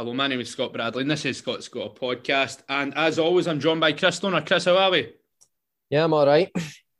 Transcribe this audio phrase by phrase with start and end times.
[0.00, 2.62] Hello, my name is Scott Bradley, and this is Scott's Got a Podcast.
[2.70, 4.40] And as always, I'm joined by Chris Stoner.
[4.40, 5.12] Chris, how are we?
[5.90, 6.50] Yeah, I'm all right.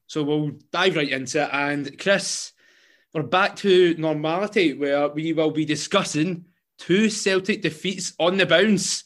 [0.06, 1.48] So we'll dive right into it.
[1.50, 2.52] And Chris,
[3.14, 6.44] we're back to normality where we will be discussing
[6.76, 9.04] two Celtic defeats on the bounce.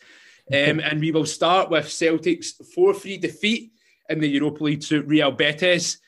[0.52, 3.74] Um, and we will start with Celtic's 4 3 defeat
[4.08, 5.98] in the Europa League to Real Betis.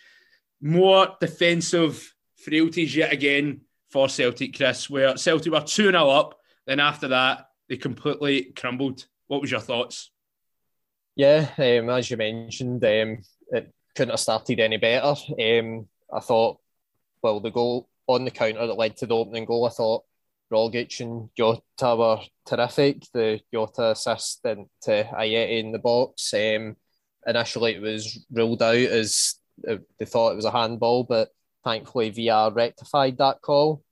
[0.60, 3.60] More defensive frailties yet again
[3.90, 6.40] for Celtic, Chris, where Celtic were 2 0 up.
[6.66, 9.06] Then after that, they completely crumbled.
[9.26, 10.10] What was your thoughts?
[11.14, 15.14] Yeah, um, as you mentioned, um, it couldn't have started any better.
[15.40, 16.58] Um, I thought,
[17.22, 20.04] well, the goal on the counter that led to the opening goal, I thought
[20.52, 23.02] Rogic and Jota were terrific.
[23.12, 26.32] The Jota assist to Ajeti in the box.
[26.34, 26.76] Um,
[27.26, 29.36] initially, it was ruled out as
[29.68, 31.30] uh, they thought it was a handball, but
[31.64, 33.82] thankfully VAR rectified that call.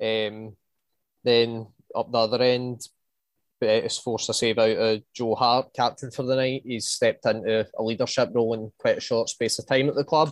[0.00, 0.56] Um,
[1.22, 2.80] then up the other end,
[3.62, 6.62] Betis forced a save out of Joe Hart, captain for the night.
[6.66, 10.02] He's stepped into a leadership role in quite a short space of time at the
[10.02, 10.30] club.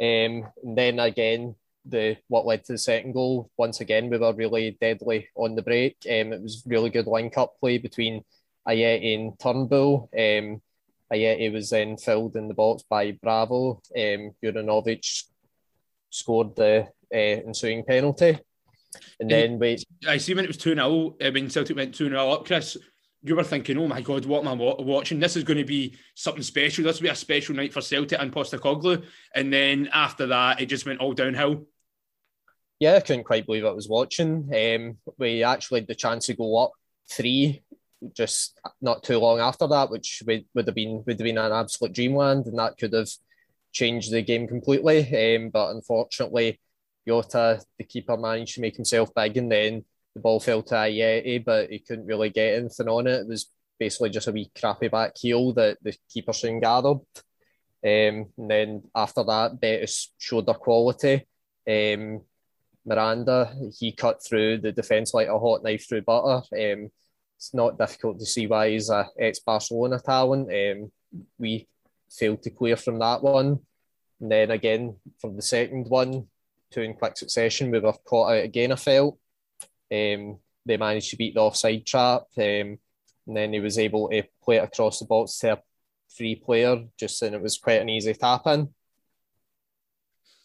[0.00, 3.50] Um, and then again, the what led to the second goal.
[3.56, 5.96] Once again, we were really deadly on the break.
[6.06, 8.24] Um, it was really good link up play between
[8.68, 10.08] Ajeti and Turnbull.
[10.16, 10.62] Um,
[11.12, 13.80] Ajeti was then filled in the box by Bravo.
[13.96, 15.24] Um, Juranovic
[16.10, 18.38] scored the uh, ensuing penalty.
[19.20, 19.78] And then we.
[20.06, 22.76] I see when it was 2 0, I mean, Celtic went 2 0 up, Chris.
[23.22, 25.18] You were thinking, oh my God, what am I watching?
[25.18, 26.84] This is going to be something special.
[26.84, 29.04] This will be a special night for Celtic and Postecoglou.
[29.34, 31.66] And then after that, it just went all downhill.
[32.78, 34.48] Yeah, I couldn't quite believe I was watching.
[34.54, 36.72] Um, we actually had the chance to go up
[37.10, 37.62] three
[38.14, 41.52] just not too long after that, which would, would have been would have been an
[41.52, 43.08] absolute dreamland, and that could have
[43.72, 45.36] changed the game completely.
[45.36, 46.60] Um, but unfortunately,
[47.08, 51.44] Jota, the keeper, managed to make himself big, and then the ball fell to Ajeti,
[51.44, 53.20] but he couldn't really get anything on it.
[53.20, 56.98] It was basically just a wee crappy back heel that the keeper soon gathered.
[57.84, 61.26] Um, and then after that, Betis showed their quality.
[61.68, 62.22] Um,
[62.84, 66.42] Miranda, he cut through the defence like a hot knife through butter.
[66.52, 66.90] Um,
[67.36, 70.48] it's not difficult to see why he's a ex Barcelona talent.
[70.52, 70.90] Um,
[71.38, 71.68] we
[72.10, 73.60] failed to clear from that one.
[74.20, 76.26] And then again, from the second one,
[76.70, 79.18] two in quick succession, we were caught out again, I felt.
[79.90, 82.24] Um, they managed to beat the offside trap.
[82.36, 82.78] Um,
[83.28, 85.62] and then he was able to play it across the box to a
[86.16, 88.68] free player, just and it was quite an easy tap in.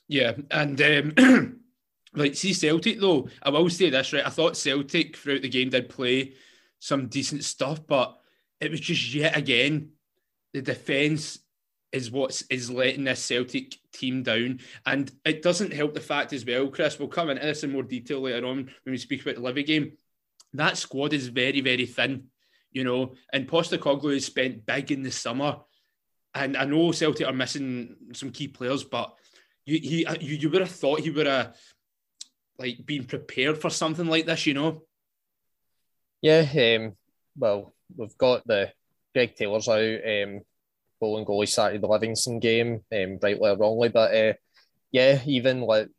[0.07, 1.61] Yeah, and um,
[2.13, 4.25] like see Celtic though, I will say this right.
[4.25, 6.33] I thought Celtic throughout the game did play
[6.79, 8.19] some decent stuff, but
[8.59, 9.91] it was just yet again
[10.53, 11.39] the defence
[11.93, 14.59] is what is letting this Celtic team down.
[14.85, 17.83] And it doesn't help the fact as well, Chris, we'll come into this in more
[17.83, 19.93] detail later on when we speak about the Livy game.
[20.53, 22.25] That squad is very, very thin,
[22.71, 25.59] you know, and Postecoglou has spent big in the summer.
[26.35, 29.13] And I know Celtic are missing some key players, but
[29.65, 31.55] you he you, you would have thought he would have
[32.57, 34.81] like been prepared for something like this, you know?
[36.21, 36.47] Yeah,
[36.79, 36.93] um,
[37.37, 38.71] well, we've got the
[39.13, 39.77] Greg Taylor's out.
[39.77, 40.41] Um,
[41.17, 41.41] and goal.
[41.41, 43.89] He started the Livingston game, um, rightly or wrongly.
[43.89, 44.33] But uh,
[44.91, 45.89] yeah, even like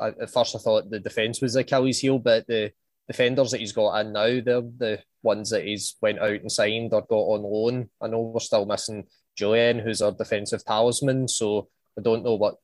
[0.00, 2.72] at first I thought the defence was Achilles' heel, but the
[3.08, 6.92] defenders that he's got in now, they're the ones that he's went out and signed
[6.92, 7.88] or got on loan.
[8.00, 9.04] I know we're still missing
[9.38, 11.28] Jullien, who's our defensive talisman.
[11.28, 11.68] So
[11.98, 12.56] I don't know what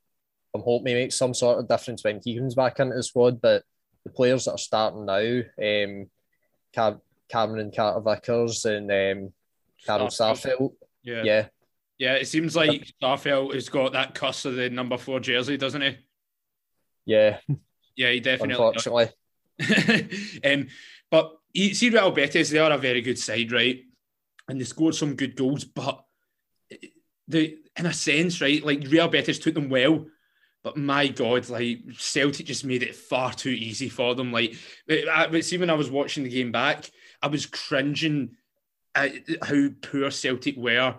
[0.55, 3.41] I'm hoping he makes some sort of difference when he comes back into the squad.
[3.41, 3.63] But
[4.05, 6.11] the players that are starting now, um,
[6.73, 9.33] Cam- Cameron Carter Vickers and um,
[9.87, 10.75] Carl Starfelt.
[11.03, 11.23] Yeah.
[11.25, 11.47] yeah,
[12.03, 15.83] yeah, it seems like Starfelt has got that cuss of the number four jersey, doesn't
[15.83, 15.97] he?
[17.07, 17.39] Yeah.
[17.95, 18.55] Yeah, he definitely.
[18.55, 19.09] Unfortunately.
[20.45, 20.67] um,
[21.13, 23.85] but you see, Real Betis, they are a very good side, right?
[24.49, 26.05] And they scored some good goals, but
[27.29, 30.07] the in a sense, right, like Real Betis took them well,
[30.65, 34.33] but my God, like Celtic just made it far too easy for them.
[34.33, 34.57] Like,
[34.91, 36.91] I, see, when I was watching the game back,
[37.23, 38.31] I was cringing
[38.93, 40.97] at how poor Celtic were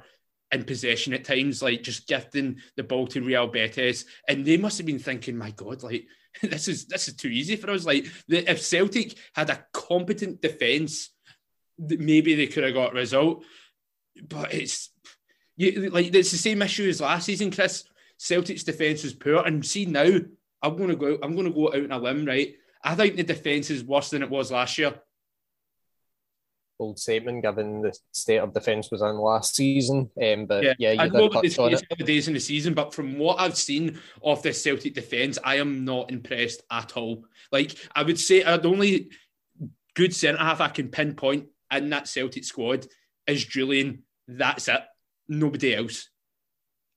[0.54, 4.78] in possession at times, like just gifting the ball to Real Betis, and they must
[4.78, 6.06] have been thinking, "My God, like
[6.42, 10.42] this is this is too easy for us." Like the, if Celtic had a competent
[10.42, 11.10] defence,
[11.78, 13.44] maybe they could have got a result.
[14.28, 14.92] But it's
[15.58, 17.84] you, like it's the same issue as last season, Chris.
[18.18, 20.20] Celtic's defence was poor, and see now,
[20.62, 21.18] I'm going to go.
[21.22, 22.54] I'm going to go out on a limb, right?
[22.84, 24.94] I think the defence is worse than it was last year
[26.78, 30.10] bold statement given the state of defence was in last season.
[30.22, 33.18] Um, but yeah, yeah you I know it's the days in the season, but from
[33.18, 37.26] what I've seen of the Celtic defence, I am not impressed at all.
[37.52, 39.10] Like I would say, I'd only
[39.96, 42.86] good centre half I can pinpoint in that Celtic squad
[43.28, 44.00] is Jullien.
[44.28, 44.82] That's it.
[45.28, 46.10] Nobody else.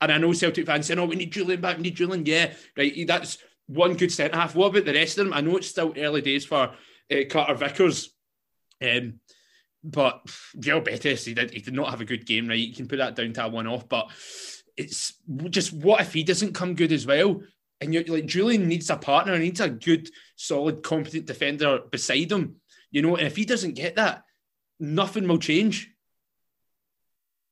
[0.01, 1.77] And I know Celtic fans saying, "Oh, we need Jullien back.
[1.77, 3.07] We need Jullien." Yeah, right.
[3.07, 4.55] That's one good centre half.
[4.55, 5.35] What about the rest of them?
[5.35, 6.75] I know it's still early days for
[7.11, 8.11] uh, Carter Vickers,
[8.83, 9.21] um,
[9.87, 10.23] but
[10.57, 12.49] Real Betis, he did, he did not have a good game.
[12.49, 14.09] Right, you can put that down to a one-off, but
[14.77, 15.15] it's
[15.51, 17.41] just what if he doesn't come good as well?
[17.81, 22.57] And you're like Jullien needs a partner, needs a good, solid, competent defender beside him.
[22.91, 24.25] You know, and if he doesn't get that,
[24.81, 25.91] nothing will change.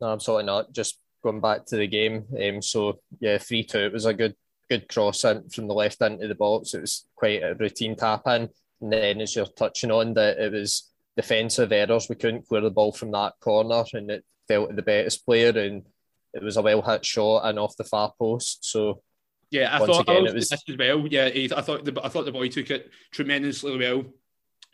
[0.01, 0.73] No, absolutely not.
[0.73, 2.25] Just going back to the game.
[2.43, 3.81] Um, so yeah, three two.
[3.81, 4.35] It was a good
[4.71, 6.75] good cross in from the left into the box.
[6.75, 8.49] It was quite a routine tap in.
[8.81, 12.09] And then as you're touching on that it was defensive errors.
[12.09, 15.57] We couldn't clear the ball from that corner and it fell to the Betis player
[15.59, 15.85] and
[16.33, 18.65] it was a well hit shot and off the far post.
[18.65, 19.03] So
[19.51, 21.07] yeah, I thought again, it was as well.
[21.07, 24.05] Yeah, I thought the I thought the boy took it tremendously well.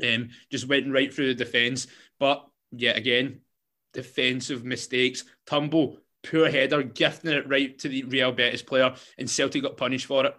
[0.03, 1.87] Um, just went right through the defence.
[2.19, 3.41] But yeah, again,
[3.93, 5.25] defensive mistakes.
[5.47, 10.07] Tumble, poor header, gifting it right to the Real Betis player, and Celtic got punished
[10.07, 10.35] for it.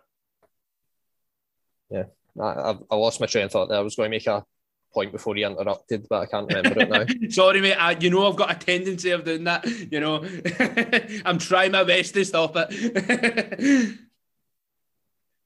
[1.92, 2.06] Yeah,
[2.42, 3.78] I, I lost my train of thought there.
[3.78, 4.44] I was going to make a
[4.94, 7.06] point before he interrupted, but I can't remember it now.
[7.30, 7.76] Sorry, mate.
[7.76, 9.66] I, you know I've got a tendency of doing that.
[9.92, 10.26] You know,
[11.26, 13.98] I'm trying my best to stop it.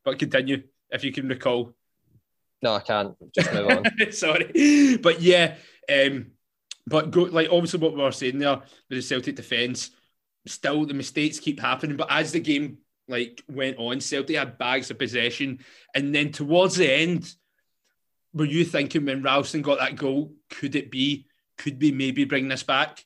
[0.03, 1.75] but continue if you can recall.
[2.61, 3.15] No, I can't.
[3.33, 4.11] Just move on.
[4.11, 5.55] Sorry, but yeah,
[5.91, 6.31] um,
[6.87, 8.57] but go like obviously what we were saying there
[8.89, 9.91] with the Celtic defence.
[10.47, 12.77] Still, the mistakes keep happening, but as the game
[13.07, 15.59] like went on, Celtic had bags of possession,
[15.93, 17.35] and then towards the end,
[18.35, 21.25] were you thinking when Ralston got that goal, could it be?
[21.57, 23.03] Could we maybe bring this back?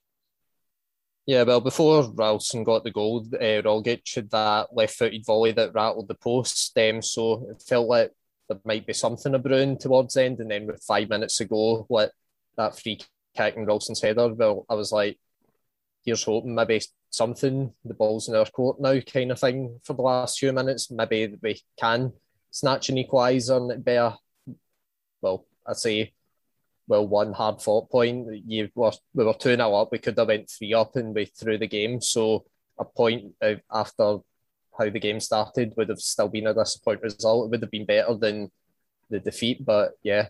[1.27, 6.07] Yeah, well, before Ralston got the goal, uh, Rogic had that left-footed volley that rattled
[6.07, 8.11] the post, um, so it felt like
[8.47, 10.39] there might be something brewing towards the end.
[10.39, 12.11] And then with five minutes to go, let
[12.57, 12.99] that free
[13.37, 15.19] kick and Ralston's header, well, I was like,
[16.03, 16.81] here's hoping maybe
[17.11, 20.89] something, the ball's in our court now, kind of thing for the last few minutes.
[20.89, 22.13] Maybe we can
[22.49, 24.17] snatch an equaliser and it be a,
[25.21, 26.13] well, I say,
[26.87, 28.27] well, one hard fought point.
[28.47, 31.25] You were, we were 2 0 up, we could have went 3 up and we
[31.25, 32.01] threw the game.
[32.01, 32.45] So
[32.79, 33.33] a point
[33.71, 34.19] after
[34.77, 37.45] how the game started would have still been a disappointing result.
[37.45, 38.49] It would have been better than
[39.09, 40.29] the defeat, but yeah.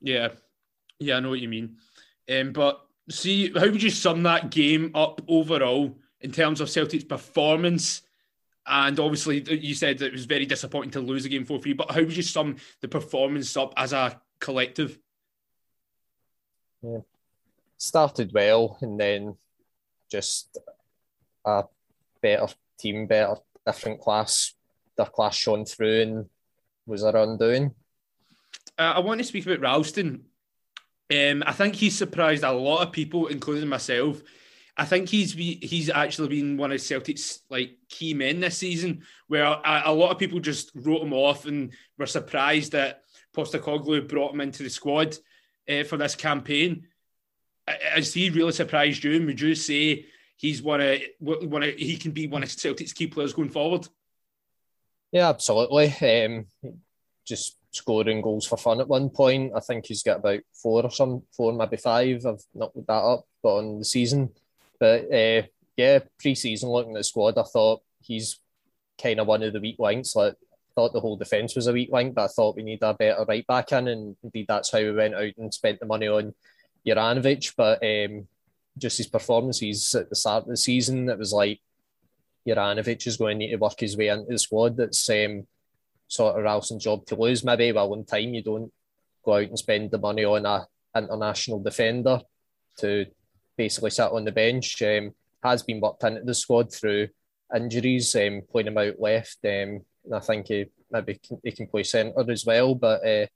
[0.00, 0.28] Yeah.
[0.98, 1.76] Yeah, I know what you mean.
[2.30, 2.80] Um, but
[3.10, 8.02] see, how would you sum that game up overall in terms of Celtic's performance?
[8.66, 11.90] And obviously, you said it was very disappointing to lose a game 4 3, but
[11.90, 14.98] how would you sum the performance up as a collective?
[16.82, 17.00] Yeah.
[17.76, 19.36] Started well and then
[20.10, 20.58] just
[21.44, 21.64] a
[22.22, 22.46] better
[22.78, 24.54] team, better different class,
[24.96, 26.26] their class shone through and
[26.86, 27.74] was their undoing.
[28.78, 30.24] Uh, I want to speak about Ralston.
[31.12, 34.22] Um, I think he surprised a lot of people, including myself.
[34.76, 39.44] I think he's he's actually been one of Celtic's like key men this season, where
[39.44, 43.02] a, a, lot of people just wrote him off and were surprised that
[43.36, 45.16] Postecoglou brought him into the squad
[45.68, 46.88] uh, for this campaign.
[47.68, 49.14] Has he really surprised you?
[49.14, 50.06] And would you say
[50.36, 53.88] he's one of one of he can be one of Celtic's key players going forward.
[55.12, 55.94] Yeah, absolutely.
[56.02, 56.46] Um,
[57.24, 59.52] just scoring goals for fun at one point.
[59.54, 62.26] I think he's got about four or some four, maybe five.
[62.26, 64.30] I've not looked that up, but on the season.
[64.78, 65.42] But uh,
[65.76, 68.40] yeah, pre-season looking at the squad, I thought he's
[69.00, 70.14] kind of one of the weak links.
[70.14, 70.34] Like,
[70.74, 73.24] thought the whole defence was a weak link, but I thought we need a better
[73.26, 76.34] right back in, and indeed that's how we went out and spent the money on
[76.86, 77.54] Juranovic.
[77.56, 78.26] But um,
[78.76, 81.60] just his performances at the start of the season, it was like
[82.46, 84.76] Juranovic is going to need to work his way into the squad.
[84.76, 85.46] That's um,
[86.08, 87.70] sort of Ralston's job to lose, maybe.
[87.72, 88.72] Well, in time, you don't
[89.24, 90.66] go out and spend the money on a
[90.96, 92.20] international defender
[92.78, 93.06] to
[93.56, 94.80] basically sat on the bench.
[94.82, 97.08] Um, has been worked into the squad through
[97.54, 99.38] injuries, um, playing him out left.
[99.44, 102.74] Um, and I think he maybe can, he can play centre as well.
[102.74, 103.26] But uh,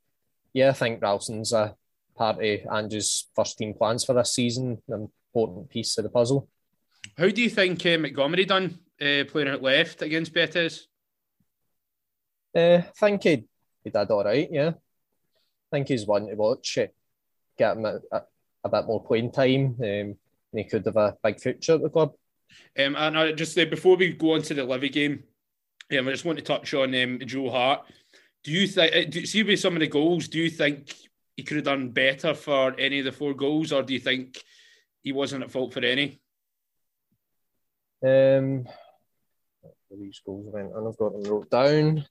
[0.53, 1.75] yeah, I think Ralston's a
[2.17, 6.49] part of Andrew's first team plans for this season important piece of the puzzle.
[7.17, 10.87] How do you think uh, Montgomery done uh, playing out left against Betis?
[12.55, 13.45] Uh, I think he,
[13.85, 14.71] he did all right, yeah.
[14.71, 16.79] I think he's one to watch.
[17.57, 18.23] Get him a, a,
[18.73, 19.77] a, bit more playing time.
[19.83, 20.17] Um,
[20.53, 22.13] he could have a big future at the club.
[22.79, 25.25] Um, and I just uh, before we go on to the Livy game,
[25.97, 27.87] um, I just want to touch on um, Joe Hart.
[28.45, 30.95] Do you think, uh, do see with some of the goals, do you think
[31.37, 34.43] he could have done better for any of the four goals, or do you think
[35.03, 36.21] he wasn't at fault for any?
[38.05, 38.67] Um,
[39.91, 42.05] these goals went, and I've got them wrote down.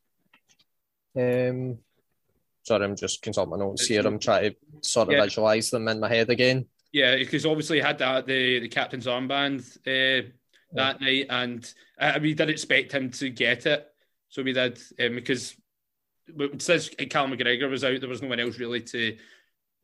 [1.15, 1.79] Um,
[2.67, 4.05] sorry, I'm just consulting my notes here.
[4.05, 5.23] I'm trying to sort of yeah.
[5.23, 6.65] visualize them in my head again.
[6.91, 10.27] Yeah, because obviously had that the the captain's armband uh,
[10.73, 11.07] that yeah.
[11.07, 13.87] night, and uh, we did expect him to get it,
[14.29, 15.55] so we did um, because
[16.59, 19.17] since Cal McGregor was out, there was no one else really to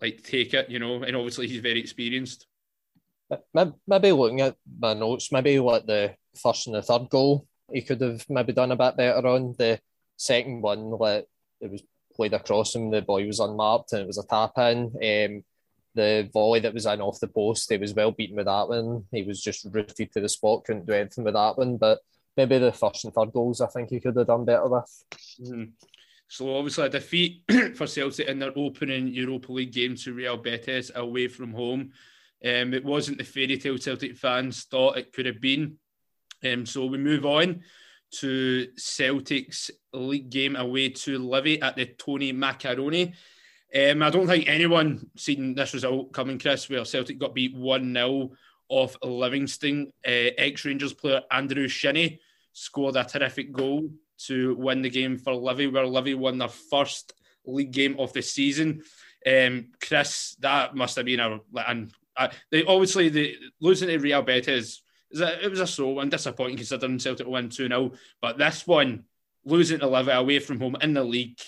[0.01, 2.47] like take it, you know, and obviously he's very experienced.
[3.87, 8.01] Maybe looking at my notes, maybe like the first and the third goal, he could
[8.01, 9.79] have maybe done a bit better on the
[10.17, 10.91] second one.
[10.91, 11.25] Like
[11.61, 11.81] it was
[12.15, 14.85] played across him, the boy was unmarked, and it was a tap in.
[14.95, 15.43] Um,
[15.95, 19.05] the volley that was in off the post, he was well beaten with that one.
[19.11, 21.77] He was just rooted to the spot, couldn't do anything with that one.
[21.77, 21.99] But
[22.35, 25.03] maybe the first and third goals, I think he could have done better with.
[25.41, 25.63] Mm-hmm.
[26.27, 27.43] So obviously a defeat
[27.75, 31.91] for Celtic in their opening Europa League game to Real Betis away from home.
[32.43, 35.77] Um, it wasn't the fairy tale Celtic fans thought it could have been.
[36.43, 37.61] Um, so we move on
[38.19, 43.13] to Celtic's league game away to Livy at the Tony Macaroni.
[43.75, 47.93] Um, I don't think anyone seen this result coming, Chris, where Celtic got beat 1
[47.93, 48.31] 0
[48.69, 49.91] off Livingston.
[50.05, 52.19] Uh, Ex Rangers player Andrew Shinnie
[52.53, 53.89] scored a terrific goal
[54.27, 57.13] to win the game for Livy, where Livy won their first
[57.45, 58.83] league game of the season.
[59.25, 61.91] Um, Chris, that must have been a and
[62.51, 64.83] they obviously the losing to Real Betis
[65.21, 67.91] it was a slow one, disappointing considering Celtic win 2 0.
[68.21, 69.03] But this one,
[69.45, 71.39] losing to Livy away from home in the league,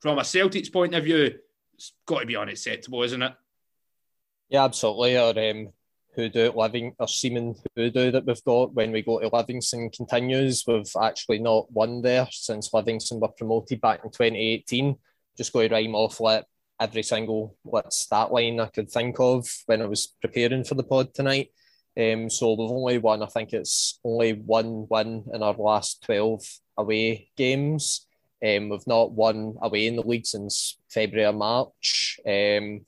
[0.00, 1.38] from a Celtic's point of view,
[1.74, 3.32] it's got to be unacceptable, isn't it?
[4.48, 5.16] Yeah, absolutely.
[5.16, 5.68] Our um,
[6.14, 10.64] hoodoo living or seeming hoodoo that we've got when we go to Livingston continues.
[10.66, 14.96] We've actually not won there since Livingston were promoted back in 2018.
[15.36, 16.44] Just going to rhyme off like
[16.80, 20.82] every single what stat line I could think of when I was preparing for the
[20.82, 21.50] pod tonight.
[21.98, 26.42] Um, so we've only won, I think it's only one win in our last 12
[26.76, 28.06] away games.
[28.44, 32.20] Um, we've not won away in the league since February or March.
[32.26, 32.84] Um,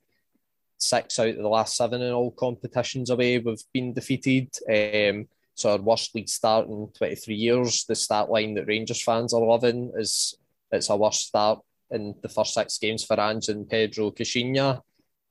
[0.76, 4.50] six out of the last seven in all competitions away, we've been defeated.
[4.68, 7.84] Um, so our worst league start in 23 years.
[7.84, 10.36] The stat line that Rangers fans are loving is
[10.70, 11.60] it's a worst start
[11.90, 14.82] in the first six games for Ange and Pedro Caixinha.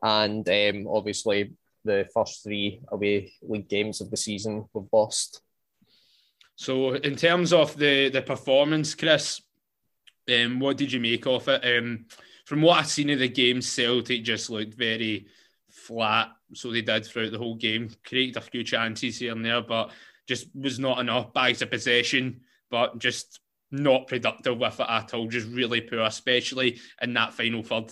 [0.01, 1.53] And um, obviously
[1.88, 5.41] the first three away league games of the season we've lost.
[6.56, 9.41] So, in terms of the the performance, Chris,
[10.34, 11.77] um, what did you make of it?
[11.77, 12.06] Um,
[12.46, 15.27] from what I've seen of the game, Celtic just looked very
[15.70, 16.29] flat.
[16.53, 19.91] So they did throughout the whole game, created a few chances here and there, but
[20.27, 23.39] just was not enough bags of possession, but just
[23.72, 25.27] not productive with it at all.
[25.27, 27.91] Just really poor, especially in that final third.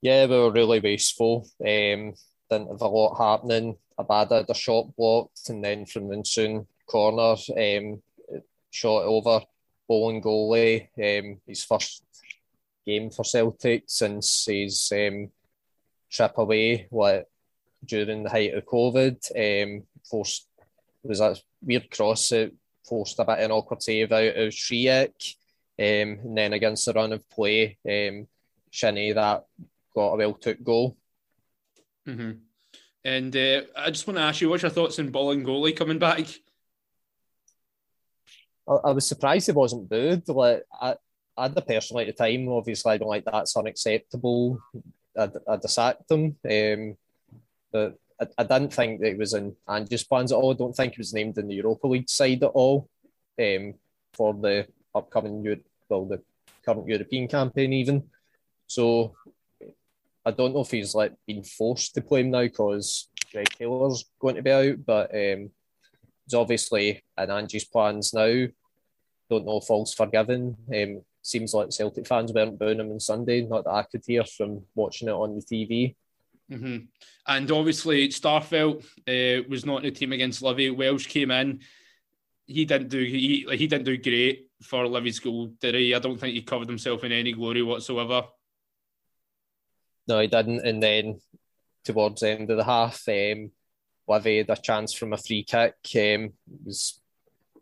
[0.00, 1.48] Yeah, we were really wasteful.
[1.60, 2.14] Um,
[2.50, 3.76] didn't have a lot happening.
[3.98, 8.02] Abada had a shot blocked, and then from the soon corner, um,
[8.70, 9.40] shot over
[9.88, 10.88] Bolingoli.
[10.96, 12.04] Um, his first
[12.86, 15.30] game for Celtic since his um,
[16.10, 17.28] trip away what,
[17.84, 19.64] during the height of COVID.
[19.64, 20.46] Um, forced
[21.02, 22.52] was a weird cross that
[22.84, 25.34] forced a bit of an awkward save out of Stryjek.
[25.78, 28.26] Um, and then against the run of play, um,
[28.70, 29.46] Shinnie that
[29.94, 30.96] got a well took goal.
[32.08, 32.30] Mm-hmm.
[33.04, 36.26] And uh, I just want to ask you, what's your thoughts on Bolingoli coming back?
[38.68, 40.28] I, I was surprised he wasn't booed.
[40.28, 40.96] Like I,
[41.36, 42.48] I had the person at the time.
[42.48, 44.60] Obviously, I don't like that's unacceptable.
[45.16, 46.36] I, I sacked him.
[46.50, 46.96] Um,
[47.70, 50.52] but I, I didn't think that it was in Ange's plans at all.
[50.52, 52.88] I don't think he was named in the Europa League side at all
[53.38, 53.74] um,
[54.14, 56.22] for the upcoming, well, the
[56.64, 58.02] current European campaign even.
[58.66, 59.14] So
[60.28, 64.04] I don't know if he's like been forced to play him now because Greg Taylor's
[64.20, 65.50] going to be out, but um,
[66.26, 68.46] it's obviously in Ange's plans now.
[69.30, 70.54] Don't know if all's forgiven.
[70.74, 74.22] Um, seems like Celtic fans weren't booing him on Sunday, not that I could hear
[74.24, 75.94] from watching it on the TV.
[76.52, 76.76] Mm-hmm.
[77.26, 80.68] And obviously, Starfelt uh, was not in the team against Livy.
[80.68, 81.60] Welsh came in.
[82.44, 85.94] He didn't do he, he didn't do great for Livy's goal, did he?
[85.94, 88.24] I don't think he covered himself in any glory whatsoever.
[90.08, 90.66] No, he didn't.
[90.66, 91.20] And then
[91.84, 93.50] towards the end of the half, um,
[94.08, 95.74] Livy had a chance from a free kick.
[95.96, 96.32] Um,
[96.64, 97.00] was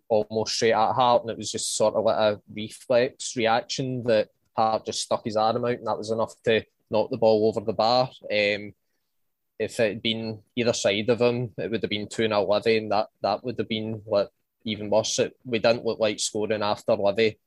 [0.08, 4.28] almost straight at Hart, and it was just sort of like a reflex reaction that
[4.56, 7.64] Hart just stuck his arm out, and that was enough to knock the ball over
[7.64, 8.08] the bar.
[8.22, 8.72] Um,
[9.58, 12.78] if it had been either side of him, it would have been 2 0 Livy,
[12.78, 14.28] and that, that would have been like,
[14.64, 15.18] even worse.
[15.18, 17.38] It, we didn't look like scoring after Livy.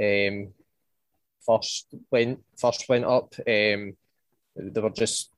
[0.00, 0.52] Um,
[1.44, 3.34] first went first went up.
[3.46, 3.96] Um,
[4.56, 5.30] they were just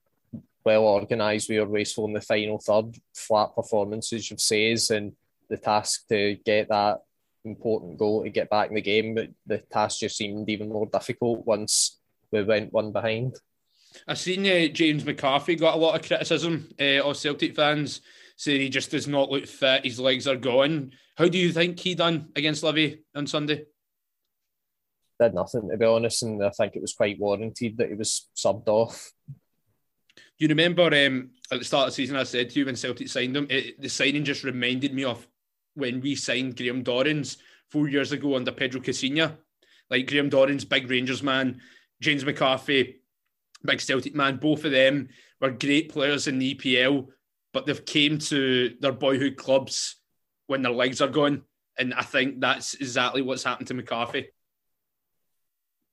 [0.65, 1.49] well organised.
[1.49, 5.13] We were wasteful in the final third, flat performances, you've says, and
[5.49, 7.03] the task to get that
[7.45, 10.87] important goal to get back in the game, but the task just seemed even more
[10.87, 11.99] difficult once
[12.31, 13.37] we went one behind.
[14.09, 18.01] I've seen uh, James McCarthy got a lot of criticism uh, of Celtic fans
[18.37, 19.85] saying he just does not look fit.
[19.85, 20.93] His legs are gone.
[21.17, 23.67] How do you think he done against Livy on Sunday?
[25.23, 28.29] Did nothing to be honest, and I think it was quite warranted that he was
[28.37, 29.13] subbed off.
[30.37, 33.07] You remember um, at the start of the season I said to you when Celtic
[33.07, 35.25] signed him, it, the signing just reminded me of
[35.75, 37.37] when we signed Graham Dorrans
[37.71, 39.37] four years ago under Pedro Caixinha.
[39.91, 41.61] Like Graham Dorrans, big Rangers man,
[42.01, 43.03] James McCarthy,
[43.65, 44.39] big Celtic man.
[44.39, 45.09] Both of them
[45.41, 47.07] were great players in the EPL,
[47.53, 49.95] but they've came to their boyhood clubs
[50.49, 51.43] when their legs are gone.
[51.79, 54.27] And I think that's exactly what's happened to McCarthy.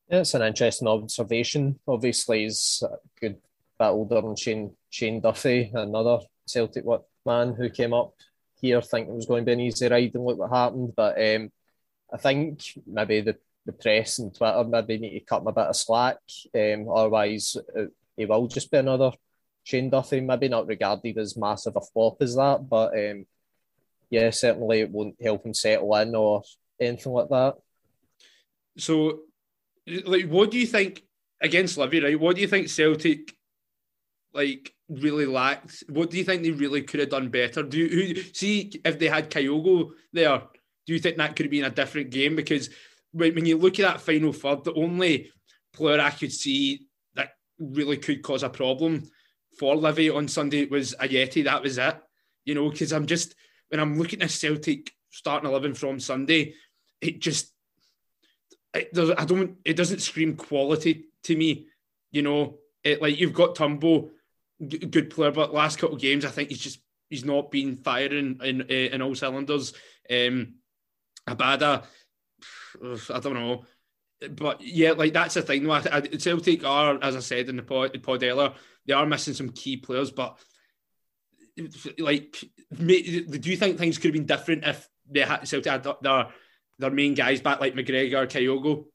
[0.09, 1.79] Yeah, it's an interesting observation.
[1.87, 3.35] Obviously, he's a good
[3.77, 6.83] bit older than Shane, Shane Duffy, another Celtic
[7.25, 8.13] man who came up
[8.59, 10.93] here thinking it was going to be an easy ride and look what happened.
[10.95, 11.51] But um,
[12.11, 13.37] I think maybe the,
[13.67, 16.17] the press and Twitter maybe need to cut him a bit of slack.
[16.55, 19.11] Um, otherwise, it, he will just be another
[19.63, 23.27] Shane Duffy, maybe not regarded as massive a flop as that, but um,
[24.09, 26.41] yeah, certainly it won't help him settle in or
[26.79, 27.57] anything like that.
[28.79, 29.19] So,
[30.05, 31.03] like, what do you think
[31.41, 32.01] against Livy?
[32.01, 33.35] Right, what do you think Celtic
[34.33, 35.83] like really lacked?
[35.89, 37.63] What do you think they really could have done better?
[37.63, 40.41] Do you who, see if they had Kyogo there?
[40.85, 42.35] Do you think that could have been a different game?
[42.35, 42.69] Because
[43.11, 45.31] when, when you look at that final third, the only
[45.73, 49.03] player I could see that really could cause a problem
[49.57, 51.43] for Livy on Sunday was Ajeti.
[51.43, 51.97] That was it.
[52.45, 53.35] You know, because I'm just
[53.69, 56.53] when I'm looking at Celtic starting eleven from Sunday,
[57.01, 57.53] it just
[58.73, 59.15] it.
[59.17, 59.57] I don't.
[59.65, 61.67] It doesn't scream quality to me.
[62.11, 64.11] You know, it like you've got Turnbull,
[64.65, 67.77] g- good player, but last couple of games, I think he's just he's not been
[67.77, 69.73] firing in in, in all cylinders.
[70.09, 70.55] Um,
[71.27, 71.83] Abada,
[72.83, 73.65] I don't know.
[74.31, 75.65] But yeah, like that's the thing.
[76.19, 78.53] Celtic are, as I said in the pod, pod earlier,
[78.85, 80.11] they are missing some key players.
[80.11, 80.37] But
[81.97, 82.43] like,
[82.75, 82.85] do
[83.49, 86.27] you think things could have been different if they had Celtic had their
[86.79, 88.85] their main guys back, like McGregor, Kyogo?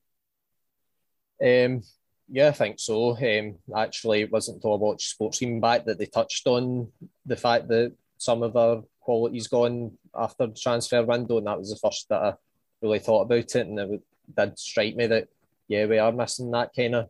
[1.42, 1.82] Um,
[2.28, 3.16] yeah, I think so.
[3.16, 6.88] Um, actually, it wasn't until I watched Sportscene back that they touched on
[7.26, 11.70] the fact that some of our quality's gone after the transfer window, and that was
[11.70, 12.34] the first that I
[12.80, 14.02] really thought about it, and it
[14.34, 15.28] did strike me that
[15.68, 17.08] yeah, we are missing that kind of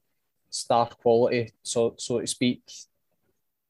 [0.51, 2.63] star quality, so so to speak.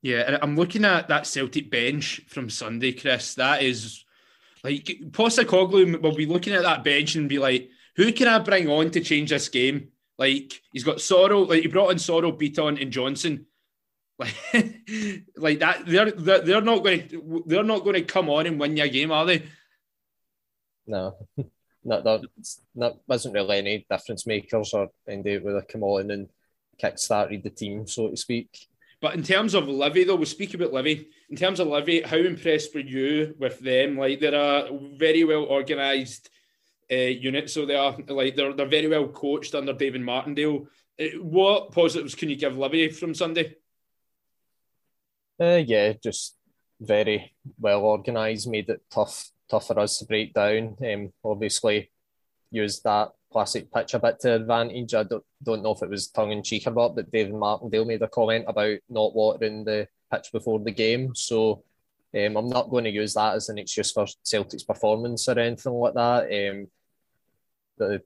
[0.03, 3.35] Yeah, and I'm looking at that Celtic bench from Sunday, Chris.
[3.35, 4.05] That is
[4.65, 8.69] like Postecoglou will be looking at that bench and be like, "Who can I bring
[8.69, 12.81] on to change this game?" Like he's got Soro, like he brought in Soro, Bitton,
[12.81, 13.47] and Johnston.
[14.19, 14.35] Like,
[15.37, 18.59] like that, they're, they're they're not going to they're not going to come on and
[18.59, 19.43] win your game, are they?
[20.87, 21.15] No,
[21.85, 22.27] not that
[22.77, 26.29] that wasn't really any difference makers or any would have come on and
[26.79, 28.69] kick started the team, so to speak.
[29.05, 31.11] But in terms of Livy, though, we speak about Livy.
[31.29, 33.99] In terms of Livy, how impressed were you with them?
[33.99, 36.31] Like they're a very well organised
[36.91, 40.69] uh, unit, so they are like they're they're very well coached under David Martindale.
[40.99, 43.57] Uh, what positives can you give Livy from Sunday?
[45.39, 46.39] Uh, yeah, just
[46.81, 50.79] very well organised, made it tough tough for us to break down.
[50.83, 51.91] Um, obviously,
[52.51, 54.95] used that plastic pitch a bit to advantage.
[54.95, 58.01] I don't, don't know if it was tongue in cheek about, but David Martindale made
[58.01, 61.17] a comment about not watering the pitch before the game.
[61.17, 61.65] So
[62.15, 65.73] um, I'm not going to use that as an excuse for Celtic's performance or anything
[65.73, 66.23] like that.
[66.23, 66.69] Um,
[67.77, 68.03] the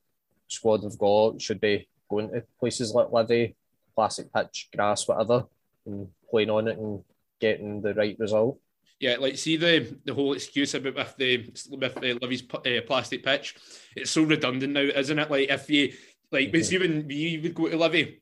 [0.49, 3.55] squad we've got should be going to places like Livy,
[3.95, 5.45] plastic pitch, grass, whatever,
[5.85, 7.05] and playing on it and
[7.38, 8.59] getting the right result.
[9.00, 11.37] Yeah, like see the the whole excuse about with the
[11.70, 13.54] with the Livy's uh, plastic pitch.
[13.94, 15.30] It's so redundant now, isn't it?
[15.30, 15.92] Like if you
[16.32, 18.20] like, but see when you would go to Livy,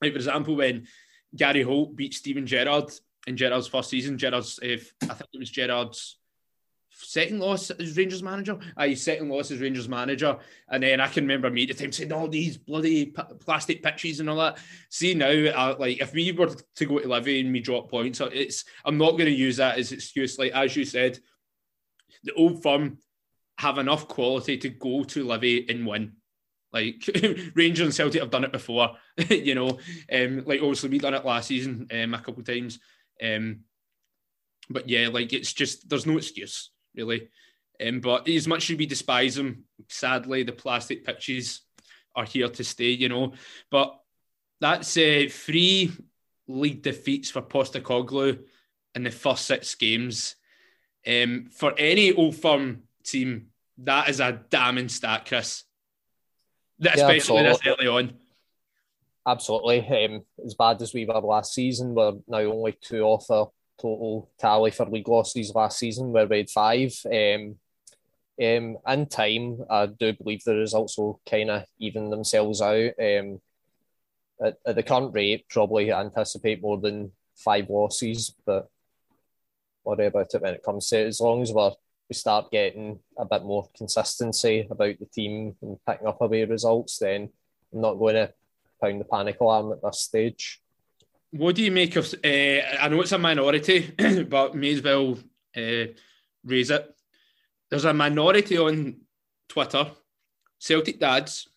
[0.00, 0.86] like for example, when
[1.34, 2.92] Gary Holt beat Steven Gerrard
[3.26, 6.18] in Gerrard's first season, Gerrard's uh, I think it was Gerrard's
[7.02, 8.58] second loss as Rangers manager.
[8.76, 10.38] I second loss as Rangers manager,
[10.68, 13.82] and then I can remember me at the time saying all these bloody p- plastic
[13.82, 14.58] pitches and all that.
[14.90, 18.20] See now, uh, like if we were to go to Livy and we drop points,
[18.20, 20.38] it's I'm not going to use that as excuse.
[20.38, 21.18] Like as you said,
[22.24, 22.98] the old firm
[23.58, 26.12] have enough quality to go to Livy and win.
[26.72, 27.08] Like
[27.54, 28.96] Rangers and Celtic have done it before,
[29.28, 29.78] you know.
[30.12, 32.78] Um, like obviously we done it last season um, a couple of times.
[33.22, 33.60] Um,
[34.70, 37.28] but yeah, like it's just there's no excuse really.
[37.84, 41.62] Um, but as much as we despise them, sadly, the plastic pitches
[42.14, 43.32] are here to stay, you know.
[43.70, 43.98] But
[44.60, 45.92] that's uh, three
[46.46, 48.40] league defeats for Postecoglou
[48.94, 50.36] in the first six games.
[51.06, 55.64] Um, for any old firm team, that is a damning stat, Chris.
[56.80, 58.12] Especially yeah, this early on.
[59.26, 60.04] Absolutely.
[60.04, 63.50] Um, as bad as we were last season, we're now only two off our
[63.82, 66.94] total tally for league losses last season, where we had five.
[67.06, 67.56] Um,
[68.40, 72.92] um, in time, I do believe the results will kind of even themselves out.
[72.98, 73.40] Um,
[74.42, 78.68] at, at the current rate, probably anticipate more than five losses, but
[79.84, 81.06] worry about it when it comes to it.
[81.06, 81.72] As long as we're,
[82.08, 86.98] we start getting a bit more consistency about the team and picking up away results,
[86.98, 87.28] then
[87.72, 88.32] I'm not going to
[88.80, 90.61] pound the panic alarm at this stage.
[91.32, 92.12] What do you make of?
[92.24, 93.90] Uh, I know it's a minority,
[94.28, 95.18] but may as well
[95.56, 95.84] uh,
[96.44, 96.94] raise it.
[97.70, 98.96] There's a minority on
[99.48, 99.90] Twitter,
[100.58, 101.48] Celtic dads,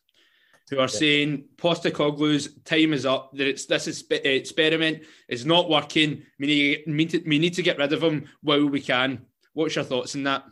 [0.69, 0.87] who are yeah.
[0.87, 3.33] saying Postecoglou's time is up.
[3.33, 6.23] That it's this is, uh, experiment is not working.
[6.39, 6.47] We
[6.87, 9.25] need, we need to get rid of him while we can.
[9.53, 10.43] What's your thoughts on that?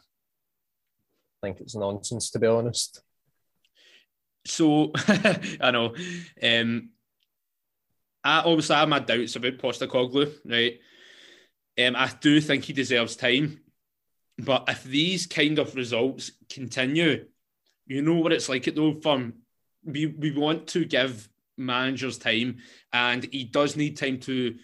[1.42, 3.02] I think it's nonsense, to be honest.
[4.46, 4.92] So
[5.62, 5.96] I know.
[6.42, 6.90] Um,
[8.24, 10.80] I obviously have my doubts about Postecoglou, right?
[11.80, 13.60] Um, I do think he deserves time,
[14.38, 17.26] but if these kind of results continue,
[17.86, 19.34] you know what it's like at the old firm
[19.86, 22.58] we we want to give managers time,
[22.92, 24.56] and he does need time to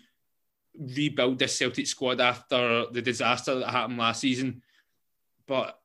[0.78, 4.62] rebuild this Celtic squad after the disaster that happened last season.
[5.48, 5.80] But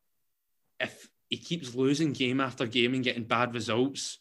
[0.78, 4.18] if he keeps losing game after game and getting bad results,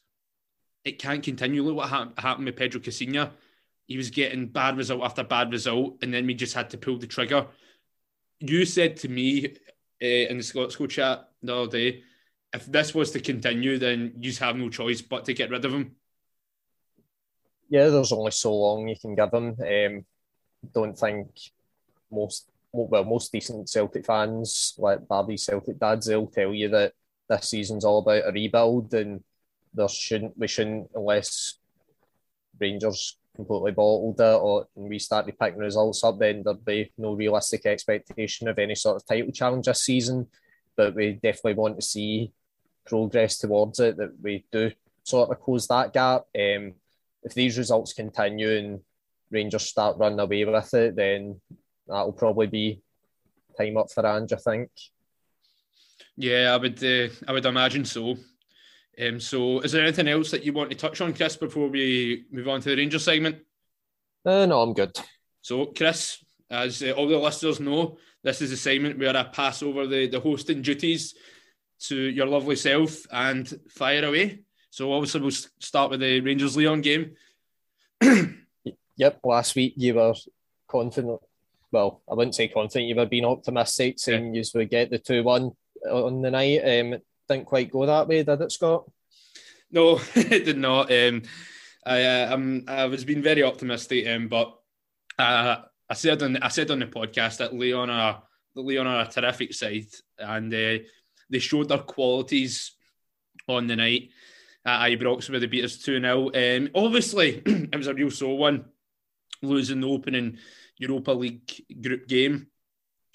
[0.86, 1.64] it can't continue.
[1.64, 3.32] Look what ha- happened with Pedro Caixinha.
[3.88, 6.98] He was getting bad result after bad result, and then we just had to pull
[6.98, 7.48] the trigger.
[8.40, 9.46] You said to me
[10.02, 12.04] uh, in the Scots School chat the other day
[12.54, 15.74] if this was to continue, then you have no choice but to get rid of
[15.74, 15.96] him.
[17.68, 19.56] Yeah, there's only so long you can give him.
[19.60, 20.06] Um,
[20.74, 21.28] don't think
[22.12, 26.94] most well most decent Celtic fans like Barbie Celtic dads they'll tell you that
[27.30, 29.22] this season's all about a rebuild and
[29.74, 31.60] there shouldn't we shouldn't unless
[32.60, 37.66] Rangers completely bottled it or we started picking results up then there'd be no realistic
[37.66, 40.28] expectation of any sort of title challenge this season.
[40.76, 42.32] But we definitely want to see
[42.86, 44.72] progress towards it, that we do
[45.04, 46.24] sort of close that gap.
[46.36, 46.74] Um,
[47.24, 48.80] if these results continue and
[49.32, 51.40] Rangers start running away with it, then
[51.88, 52.82] that'll probably be
[53.58, 54.70] time up for Ange, I think.
[56.16, 56.84] Yeah, I would.
[56.84, 58.16] Uh, I would imagine so.
[59.02, 62.26] Um, so, is there anything else that you want to touch on, Chris, before we
[62.32, 63.38] move on to the Rangers segment?
[64.26, 64.96] Uh, no, I'm good.
[65.42, 69.62] So, Chris, as uh, all the listeners know, this is a segment where I pass
[69.64, 71.16] over the, the hosting duties
[71.88, 74.40] to your lovely self and fire away.
[74.70, 77.16] So obviously we'll start with the Rangers Lyon game.
[78.96, 80.14] yep, last week you were
[80.68, 81.20] confident.
[81.72, 82.88] Well, I wouldn't say confident.
[82.88, 84.42] You were being optimistic, saying yeah.
[84.42, 85.52] you would get the two one
[85.90, 86.60] on the night.
[86.60, 88.90] Um, didn't quite go that way, did it, Scott?
[89.72, 90.92] No, it did not.
[90.92, 91.24] Um,
[91.86, 94.58] I uh, I was being very optimistic, um, but
[95.20, 95.58] uh,
[95.90, 98.24] I said on I said on the podcast that Lyon are
[98.56, 100.84] Lyon are a terrific side, and uh,
[101.30, 102.74] they showed their qualities
[103.48, 104.10] on the night
[104.66, 106.32] at Ibrox where they beat us 2 0.
[106.34, 108.66] Um, obviously, it was a real sore one,
[109.42, 110.38] losing the opening
[110.78, 112.48] Europa League group game.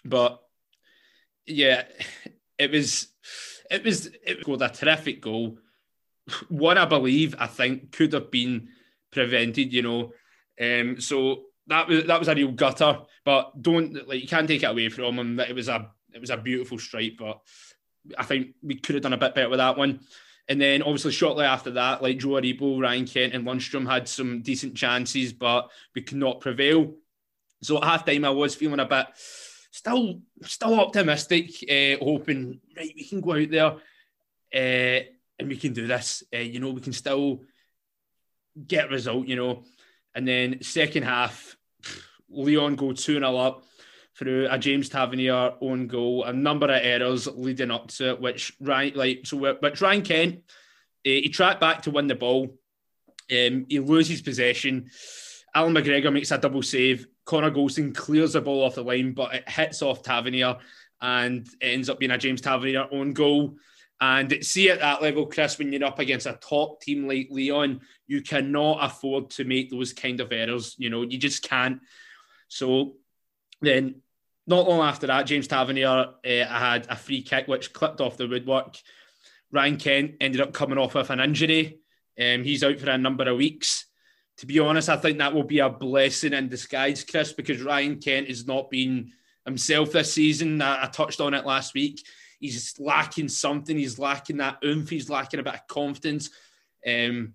[0.04, 0.42] But
[1.46, 1.84] yeah,
[2.58, 3.08] it was
[3.70, 5.58] it was it was a terrific goal.
[6.48, 8.68] One I believe I think could have been
[9.10, 10.12] prevented, you know.
[10.60, 14.62] Um, so that was that was a real gutter, but don't like you can't take
[14.62, 17.40] it away from him that it was a it was a beautiful strike, but
[18.16, 20.00] I think we could have done a bit better with that one.
[20.48, 24.40] And then obviously shortly after that, like Joe Aribo, Ryan Kent, and Lundstram had some
[24.40, 26.94] decent chances, but we could not prevail.
[27.62, 29.06] So at half time, I was feeling a bit
[29.70, 33.76] still still optimistic, uh, hoping right we can go out there
[34.54, 35.04] uh,
[35.38, 36.22] and we can do this.
[36.34, 37.42] Uh, you know, we can still
[38.66, 39.26] get result.
[39.26, 39.64] You know,
[40.14, 41.56] and then second half,
[42.28, 43.64] Lyon go two 0 up
[44.16, 48.52] through a James Tavernier own goal, a number of errors leading up to it, which
[48.60, 49.56] right like so.
[49.60, 50.42] But Ryan Kent,
[51.04, 52.58] he tracked back to win the ball.
[53.30, 54.90] Um, he loses possession.
[55.54, 57.06] Allan McGregor makes a double save.
[57.24, 60.56] Connor Goldson clears the ball off the line, but it hits off Tavernier
[61.00, 63.56] and it ends up being a James Tavernier own goal.
[64.00, 67.80] And see at that level, Chris, when you're up against a top team like Lyon,
[68.06, 70.76] you cannot afford to make those kind of errors.
[70.78, 71.80] You know, you just can't.
[72.46, 72.94] So
[73.60, 73.96] then
[74.46, 78.28] not long after that, James Tavernier uh, had a free kick which clipped off the
[78.28, 78.76] woodwork.
[79.50, 81.80] Ryan Kent ended up coming off with an injury.
[82.20, 83.86] Um, he's out for a number of weeks.
[84.38, 87.98] To be honest, I think that will be a blessing in disguise, Chris, because Ryan
[87.98, 89.12] Kent has not been
[89.44, 90.62] himself this season.
[90.62, 92.04] I, touched on it last week.
[92.38, 93.76] He's lacking something.
[93.76, 94.90] He's lacking that oomph.
[94.90, 96.30] He's lacking a bit of confidence.
[96.86, 97.34] Um,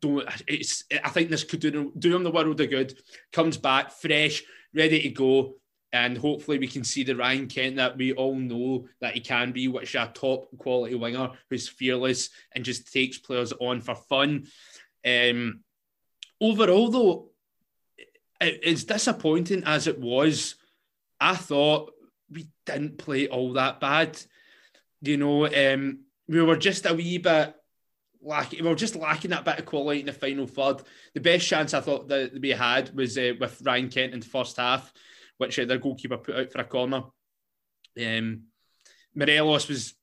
[0.00, 0.26] don't.
[0.48, 0.84] It's.
[1.04, 2.98] I think this could do do him the world of good.
[3.32, 4.42] Comes back fresh,
[4.74, 5.56] ready to go,
[5.92, 9.52] and hopefully we can see the Ryan Kent that we all know that he can
[9.52, 13.94] be, which is a top quality winger who's fearless and just takes players on for
[13.94, 14.46] fun.
[15.04, 15.60] Um,
[16.40, 17.30] overall, though,
[18.40, 20.54] it's disappointing as it was.
[21.20, 21.92] I thought
[22.30, 24.18] we didn't play all that bad.
[25.02, 27.54] You know, um, we were just a wee bit
[28.22, 28.62] lacking.
[28.62, 30.82] We were just lacking that bit of quality in the final third.
[31.14, 34.26] The best chance I thought that we had was uh, with Ryan Kent in the
[34.26, 34.92] first half,
[35.38, 37.02] which uh, their goalkeeper put out for a corner.
[38.00, 38.44] Um,
[39.14, 39.94] Morelos was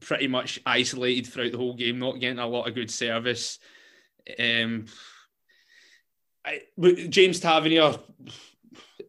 [0.00, 3.58] pretty much isolated throughout the whole game, not getting a lot of good service.
[4.38, 4.86] Um,
[6.46, 6.62] I,
[7.08, 7.98] James Tavernier,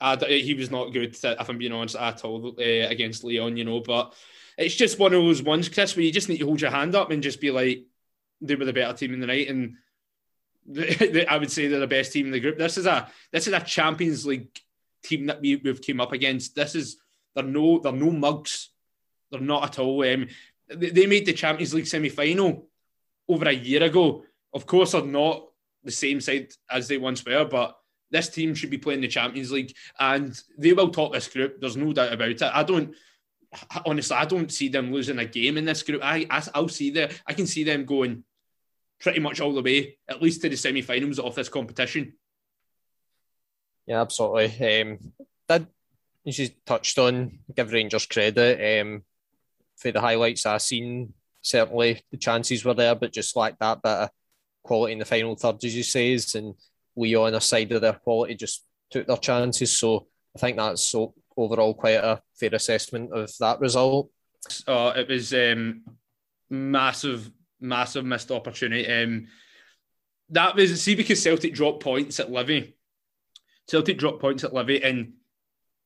[0.02, 3.64] I, he was not good, if I'm being honest, at all uh, against Lyon, you
[3.64, 3.80] know.
[3.80, 4.14] But
[4.58, 6.96] it's just one of those ones, Chris, where you just need to hold your hand
[6.96, 7.86] up and just be like,
[8.42, 9.50] they were the better team in the night.
[9.50, 9.76] And
[11.30, 12.58] I would say they're the best team in the group.
[12.58, 14.50] This is a this is a Champions League
[15.04, 16.56] team that we, we've came up against.
[16.56, 16.98] This is
[17.36, 18.70] they're no they're no mugs.
[19.32, 20.04] They're not at all.
[20.04, 20.28] Um,
[20.68, 22.68] they, they made the Champions League semi final
[23.30, 24.24] over a year ago.
[24.54, 25.47] Of course, they're not
[25.88, 27.76] the same side as they once were, but
[28.12, 31.60] this team should be playing the Champions League and they will top this group.
[31.60, 32.42] There's no doubt about it.
[32.44, 32.94] I don't
[33.86, 36.02] honestly, I don't see them losing a game in this group.
[36.04, 37.10] I, I will see them.
[37.26, 38.24] I can see them going
[39.00, 42.14] pretty much all the way, at least to the semi-finals of this competition.
[43.86, 44.82] Yeah, absolutely.
[44.82, 45.14] Um,
[45.48, 45.66] that
[46.24, 49.04] you touched on give Rangers credit um,
[49.78, 51.14] for the highlights I've seen.
[51.42, 54.10] Certainly, the chances were there, but just like that bit of
[54.68, 56.54] quality in the final third, as you say, and
[56.96, 59.78] Lyon side of their quality just took their chances.
[59.78, 64.10] So I think that's so overall quite a fair assessment of that result.
[64.68, 65.84] Oh, it was um,
[66.50, 68.88] massive, massive missed opportunity.
[68.88, 69.28] Um,
[70.30, 72.76] that was see because Celtic dropped points at Livy.
[73.68, 75.14] Celtic dropped points at Livy, and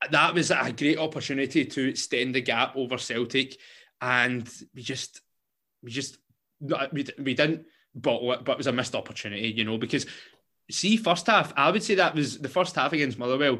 [0.10, 3.58] that was a great opportunity to extend the gap over Celtic.
[4.00, 5.22] And we just,
[5.84, 6.17] we just,
[6.60, 7.65] we, we didn't
[7.96, 10.06] it, but it was a missed opportunity, you know, because
[10.70, 13.60] see, first half, I would say that was the first half against Motherwell.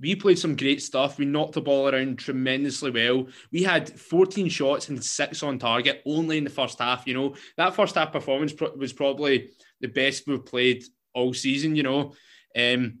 [0.00, 1.18] We played some great stuff.
[1.18, 3.26] We knocked the ball around tremendously well.
[3.52, 7.06] We had 14 shots and six on target only in the first half.
[7.06, 11.82] You know, that first half performance was probably the best we've played all season, you
[11.82, 12.14] know.
[12.56, 13.00] Um,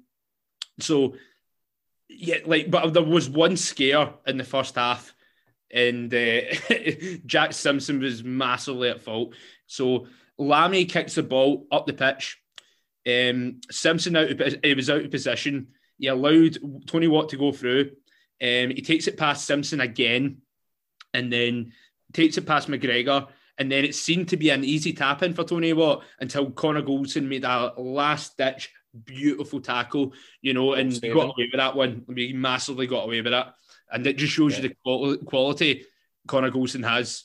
[0.78, 1.14] so,
[2.08, 5.14] yeah, like, but there was one scare in the first half,
[5.72, 6.40] and uh,
[7.26, 9.34] Jack Simpson was massively at fault.
[9.66, 10.06] So,
[10.40, 12.38] Lamie kicks the ball up the pitch.
[13.06, 15.68] Um, Simpson out, of, he was out of position.
[15.98, 17.90] He allowed Tony Watt to go through.
[18.42, 20.38] Um, he takes it past Simpson again,
[21.12, 21.72] and then
[22.12, 23.28] takes it past McGregor.
[23.58, 26.82] And then it seemed to be an easy tap in for Tony Watt until Connor
[26.82, 28.70] Goldson made a last ditch
[29.04, 32.02] beautiful tackle, you know, and he got away with that one.
[32.08, 33.54] We massively got away with that.
[33.92, 34.64] And it just shows yeah.
[34.64, 35.84] you the quality
[36.26, 37.24] Connor Goldson has.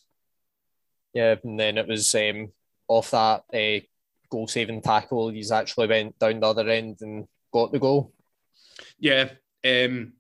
[1.13, 2.51] Yeah, and then it was um,
[2.87, 3.85] off that uh,
[4.29, 8.13] goal saving tackle, he's actually went down the other end and got the goal.
[8.99, 9.29] Yeah,
[9.65, 10.13] um,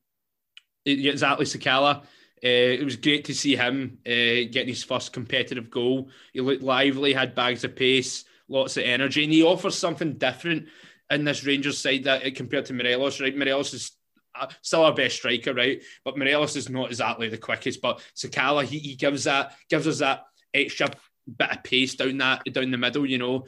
[0.85, 1.45] exactly.
[1.45, 2.03] Sakala.
[2.43, 6.09] Uh, it was great to see him uh, getting his first competitive goal.
[6.31, 10.67] He looked lively, had bags of pace, lots of energy, and he offers something different
[11.09, 13.19] in this Rangers side that uh, compared to Morelos.
[13.19, 13.91] Right, Morelos is
[14.39, 15.81] uh, still our best striker, right?
[16.03, 17.81] But Morelos is not exactly the quickest.
[17.81, 20.89] But Sakala, he, he gives that gives us that extra
[21.27, 23.45] bit of pace down that down the middle, you know.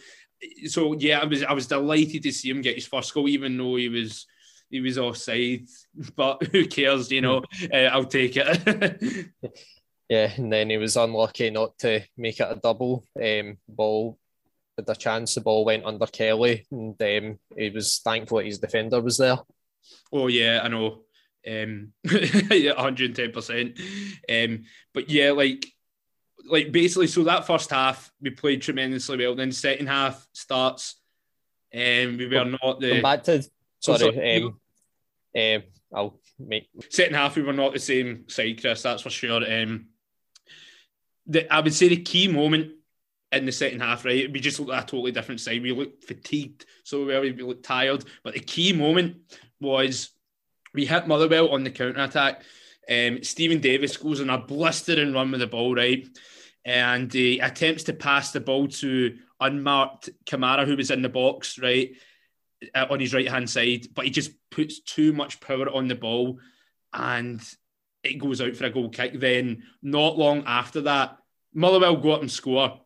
[0.67, 3.57] So yeah, I was I was delighted to see him get his first goal, even
[3.57, 4.25] though he was
[4.69, 5.67] he was offside.
[6.15, 7.43] But who cares, you know?
[7.73, 9.29] uh, I'll take it.
[10.09, 13.03] yeah, and then he was unlucky not to make it a double.
[13.21, 14.17] Um, ball
[14.77, 18.59] had a chance, the ball went under Kelly, and um, he was thankful that his
[18.59, 19.39] defender was there.
[20.11, 21.03] Oh yeah, I know.
[21.47, 23.79] Um, 110%.
[24.29, 24.63] Um,
[24.93, 25.65] but yeah, like
[26.47, 29.35] like basically, so that first half we played tremendously well.
[29.35, 30.95] Then second half starts,
[31.71, 32.93] and um, we were not the.
[32.93, 33.43] Come back to
[33.79, 33.99] sorry.
[33.99, 34.59] sorry um,
[35.37, 38.81] um, I'll make second half we were not the same side, Chris.
[38.81, 39.43] That's for sure.
[39.43, 39.87] Um,
[41.25, 42.71] the, I would say the key moment
[43.31, 44.31] in the second half, right?
[44.31, 45.61] We just looked at a totally different side.
[45.61, 48.03] We looked fatigued, so well, we looked tired.
[48.23, 49.17] But the key moment
[49.59, 50.09] was
[50.73, 52.43] we hit Motherwell on the counter attack.
[52.89, 56.07] Um, Steven Davis goes on a blistering run with the ball, right?
[56.67, 61.57] And he attempts to pass the ball to unmarked Kamara, who was in the box,
[61.57, 61.91] right,
[62.75, 63.87] uh, on his right hand side.
[63.95, 66.39] But he just puts too much power on the ball
[66.93, 67.41] and
[68.03, 69.19] it goes out for a goal kick.
[69.19, 71.17] Then, not long after that,
[71.53, 72.81] Motherwell go up and score.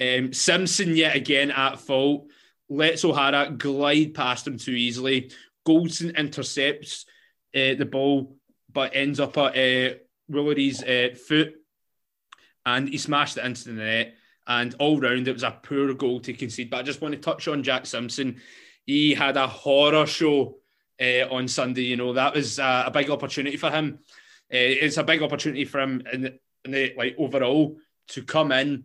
[0.00, 2.28] Um, Simpson, yet again, at fault.
[2.68, 5.30] lets O'Hara glide past him too easily.
[5.66, 7.06] Goldson intercepts
[7.54, 8.36] uh, the ball,
[8.72, 9.94] but ends up at uh,
[10.28, 11.54] Woolery's uh, foot,
[12.66, 14.14] and he smashed it into the net.
[14.48, 16.70] And all round, it was a poor goal to concede.
[16.70, 18.40] But I just want to touch on Jack Simpson.
[18.84, 20.58] He had a horror show
[21.00, 21.82] uh, on Sunday.
[21.82, 24.00] You know that was uh, a big opportunity for him.
[24.52, 27.76] Uh, it's a big opportunity for him in in the like overall
[28.08, 28.84] to come in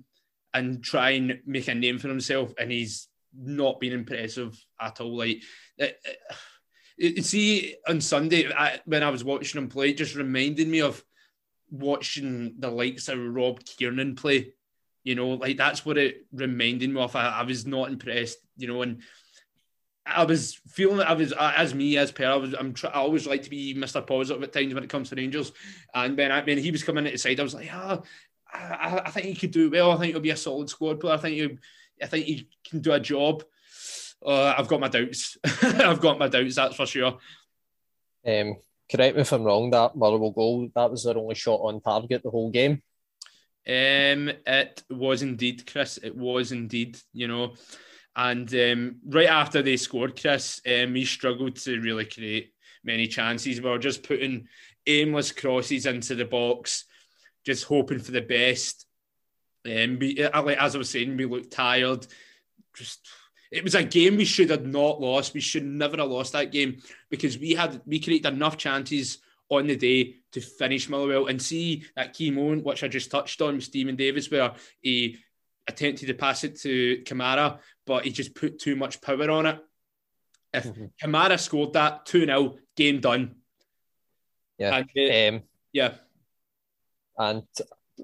[0.53, 5.15] and try and make a name for himself, and he's not been impressive at all.
[5.17, 5.41] Like,
[5.77, 5.97] it,
[6.97, 10.81] it, see, on Sunday I, when I was watching him play, it just reminded me
[10.81, 11.03] of
[11.71, 14.53] watching the likes of Rob Kiernan play.
[15.03, 17.15] You know, like that's what it reminded me of.
[17.15, 18.37] I, I was not impressed.
[18.57, 19.01] You know, and
[20.05, 22.25] I was feeling that I was as me as per.
[22.25, 22.53] I was.
[22.53, 22.73] I'm.
[22.73, 24.05] Tr- I always like to be Mr.
[24.05, 25.51] Positive at times when it comes to Rangers.
[25.95, 28.01] And when I when he was coming at the side, I was like, ah,
[28.53, 29.91] I, I think he could do well.
[29.91, 31.15] I think he'll be a solid squad player.
[31.15, 31.57] I think he,
[32.03, 33.43] I think he can do a job.
[34.23, 35.37] Uh, I've got my doubts.
[35.63, 36.55] I've got my doubts.
[36.55, 37.17] That's for sure.
[38.25, 38.57] Um,
[38.91, 39.69] correct me if I'm wrong.
[39.69, 42.81] That Motherwell goal that was their only shot on target the whole game.
[43.67, 45.97] Um, it was indeed, Chris.
[45.97, 46.97] It was indeed.
[47.13, 47.53] You know,
[48.15, 53.61] and um, right after they scored, Chris, um, we struggled to really create many chances.
[53.61, 54.47] We were just putting
[54.85, 56.85] aimless crosses into the box,
[57.45, 58.85] just hoping for the best.
[59.65, 62.05] Um, we, uh, as I was saying, we looked tired.
[62.75, 63.07] Just
[63.51, 65.33] it was a game we should have not lost.
[65.33, 69.67] We should never have lost that game because we had we created enough chances on
[69.67, 73.55] the day to finish Motherwell and see that key moment which I just touched on
[73.55, 75.17] with Steven Davis where he
[75.67, 79.59] attempted to pass it to Kamara, but he just put too much power on it.
[80.53, 80.85] If mm-hmm.
[81.03, 83.35] Kamara scored that 2 0, game done.
[84.57, 84.83] Yeah.
[84.95, 85.93] And, um, yeah.
[87.17, 87.43] And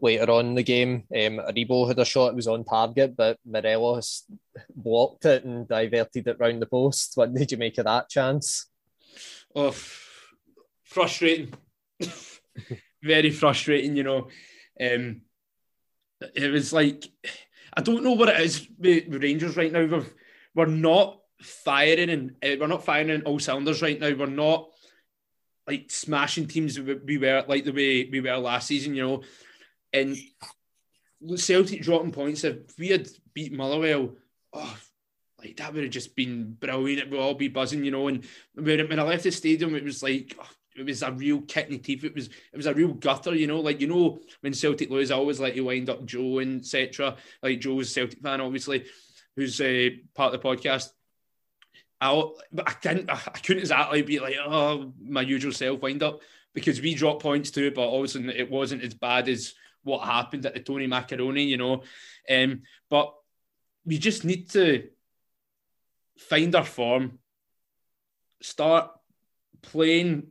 [0.01, 3.38] later on in the game, um, Aribo had a shot, it was on target, but
[3.45, 4.23] Morelos
[4.75, 7.13] blocked it and diverted it round the post.
[7.15, 8.67] What did you make of that chance?
[9.55, 9.73] Oh,
[10.83, 11.53] frustrating.
[13.03, 14.27] Very frustrating, you know.
[14.79, 15.21] Um,
[16.36, 17.05] it was like
[17.77, 19.86] I don't know what it is with Rangers right now.
[19.86, 20.05] We're,
[20.55, 24.12] we're not firing and uh, we're not firing in all cylinders right now.
[24.15, 24.69] We're not
[25.67, 29.23] like smashing teams we were like the way we were last season, you know.
[29.93, 30.17] And
[31.36, 32.43] Celtic dropping points.
[32.43, 34.15] If we had beat Motherwell,
[34.54, 34.78] oh,
[35.39, 37.02] like that would have just been brilliant.
[37.02, 38.08] It would all be buzzing, you know.
[38.08, 41.41] And when, when I left the stadium, it was like oh, it was a real
[41.41, 42.04] kick in the teeth.
[42.04, 43.60] It was it was a real gutter, you know.
[43.60, 47.15] Like you know, when Celtic lose, I always like to wind up Joe and etc.
[47.41, 48.86] Like Joe's a Celtic fan, obviously,
[49.36, 50.89] who's uh, part of the podcast.
[52.00, 56.21] I but I didn't, I couldn't exactly be like, oh, my usual self wind up
[56.54, 59.54] because we dropped points too, but obviously it wasn't as bad as
[59.88, 61.84] what happened at the Tony Macaroni, you know.
[62.30, 63.13] Um, but
[63.86, 64.89] we just need to
[66.17, 67.19] find our form,
[68.41, 68.91] start
[69.62, 70.28] playing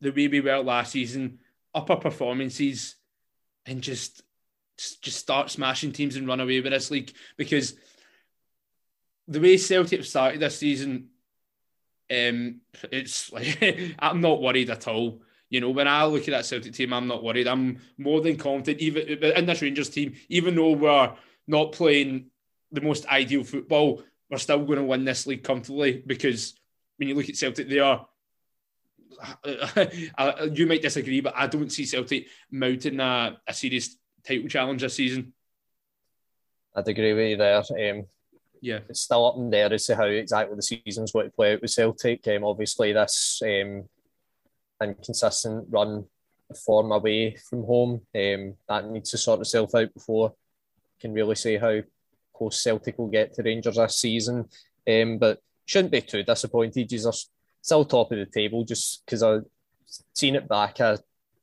[0.00, 1.40] the way we were last season,
[1.74, 2.96] upper performances,
[3.66, 4.22] and just
[4.76, 7.74] just start smashing teams and run away with this league because
[9.28, 11.10] the way Celtic started this season,
[12.10, 15.22] um, it's like I'm not worried at all.
[15.54, 17.46] You know, when I look at that Celtic team, I'm not worried.
[17.46, 21.12] I'm more than confident, even in this Rangers team, even though we're
[21.46, 22.26] not playing
[22.72, 26.54] the most ideal football, we're still going to win this league comfortably because
[26.96, 28.04] when you look at Celtic, they are
[30.50, 34.94] you might disagree, but I don't see Celtic mounting a, a serious title challenge this
[34.94, 35.34] season.
[36.74, 37.58] I'd agree with you there.
[37.58, 38.06] Um,
[38.60, 41.52] yeah, it's still up in there as to how exactly the season's going to play
[41.52, 42.26] out with Celtic.
[42.26, 43.84] Um, obviously, this um,
[44.82, 46.04] inconsistent run
[46.64, 50.34] form away from home um, that needs to sort itself out before
[51.04, 51.80] can really say how
[52.34, 54.48] close Celtic will get to Rangers this season.
[54.90, 56.90] Um, but shouldn't be too disappointed.
[56.90, 57.12] You're
[57.60, 59.44] still top of the table just because I've
[60.14, 61.00] seen it back at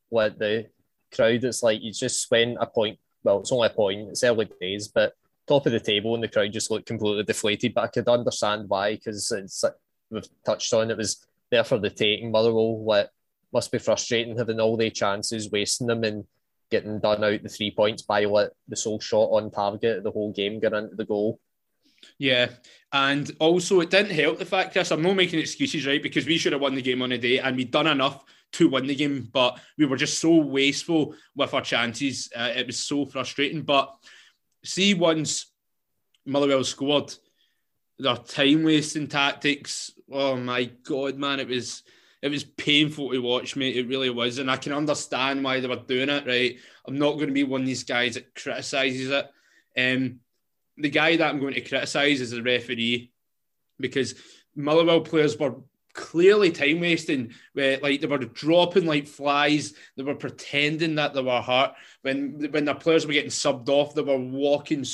[0.09, 0.67] what the
[1.13, 1.43] crowd.
[1.43, 2.97] It's like you just went a point.
[3.23, 4.09] Well, it's only a point.
[4.09, 5.13] It's early days, but
[5.47, 7.73] top of the table and the crowd just looked completely deflated.
[7.75, 9.63] But I could understand why because it's
[10.09, 12.31] we've touched on it was there for the taking.
[12.31, 13.11] Motherwell, what
[13.53, 16.25] must be frustrating having all the chances, wasting them, and
[16.69, 20.31] getting done out the three points by what the sole shot on target the whole
[20.31, 21.39] game going into the goal.
[22.17, 22.49] Yeah,
[22.91, 24.91] and also it didn't help the fact, Chris.
[24.91, 26.01] I'm not making excuses, right?
[26.01, 28.23] Because we should have won the game on a day, and we'd done enough
[28.53, 32.29] to win the game, but we were just so wasteful with our chances.
[32.35, 33.61] Uh, it was so frustrating.
[33.61, 33.93] But
[34.63, 35.51] see, once
[36.25, 37.13] Motherwell scored,
[37.97, 39.91] their time wasting tactics.
[40.11, 41.39] Oh my god, man!
[41.39, 41.83] It was
[42.21, 43.75] it was painful to watch, mate.
[43.75, 46.27] It really was, and I can understand why they were doing it.
[46.27, 49.29] Right, I'm not going to be one of these guys that criticizes it.
[49.77, 50.19] Um,
[50.77, 53.11] the guy that I'm going to criticise is the referee.
[53.79, 54.15] because
[54.55, 55.55] Motherwell players were
[55.93, 61.21] clearly time wasting where like they were dropping like flies they were pretending that they
[61.21, 64.85] were hurt when when the players were getting subbed off they were walking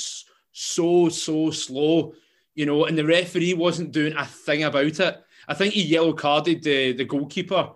[0.50, 2.12] so so slow
[2.54, 6.12] you know and the referee wasn't doing a thing about it i think he yellow
[6.12, 7.70] carded the the goalkeeper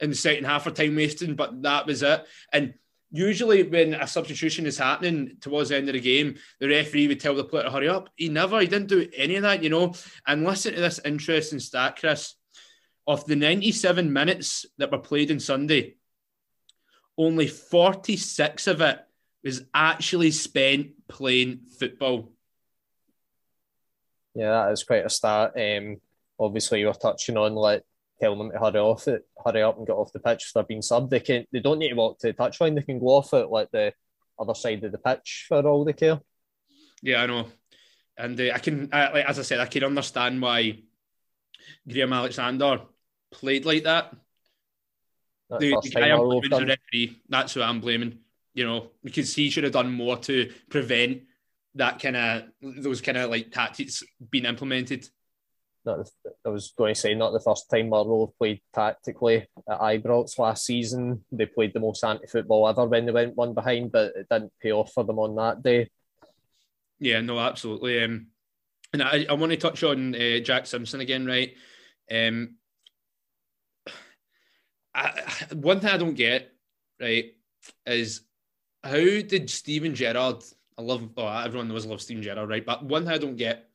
[0.00, 2.74] in the second half for time wasting but that was it and
[3.12, 7.20] usually when a substitution is happening towards the end of the game, the referee would
[7.20, 8.08] tell the player to hurry up.
[8.16, 9.94] He never, he didn't do any of that, you know.
[10.26, 12.34] And listen to this interesting stat, Chris.
[13.06, 15.96] Of the 97 minutes that were played on Sunday,
[17.18, 19.00] only 46 of it
[19.42, 22.30] was actually spent playing football.
[24.36, 25.54] Yeah, that is quite a start.
[25.56, 26.00] Um,
[26.42, 27.82] obviously, you were touching on like
[28.20, 30.62] telling them to hurry off it, hurry up and get off the pitch if they're
[30.62, 31.10] being subbed.
[31.10, 32.74] They can they don't need to walk to the touchline.
[32.74, 33.92] They can go off it like the
[34.38, 36.20] other side of the pitch for all they care.
[37.02, 37.48] Yeah, I know,
[38.16, 40.82] and uh, I can, uh, like, as I said, I can understand why
[41.90, 42.82] Graham Alexander
[43.32, 44.14] played like that.
[45.50, 47.22] The, the guy I'm blaming the referee.
[47.28, 48.18] That's who I'm blaming.
[48.54, 51.22] You know, because he should have done more to prevent
[51.74, 55.08] that kind of those kind of like tactics being implemented
[55.84, 56.10] not the,
[56.46, 60.64] I was going to say not the first time Motherwell played tactically at Ibrox last
[60.64, 61.24] season.
[61.32, 64.72] They played the most anti-football ever when they went one behind, but it didn't pay
[64.72, 65.90] off for them on that day.
[66.98, 68.02] Yeah, no, absolutely.
[68.02, 68.28] Um,
[68.92, 71.54] and I, I want to touch on uh, Jack Simpson again, right?
[72.10, 72.56] Um,
[74.94, 75.22] I,
[75.52, 76.52] one thing I don't get,
[77.00, 77.32] right,
[77.86, 78.20] is
[78.84, 80.44] how did Steven Gerrard?
[80.78, 82.64] I love, oh, everyone knows I love Steven Gerrard, right?
[82.64, 83.68] But one thing I don't get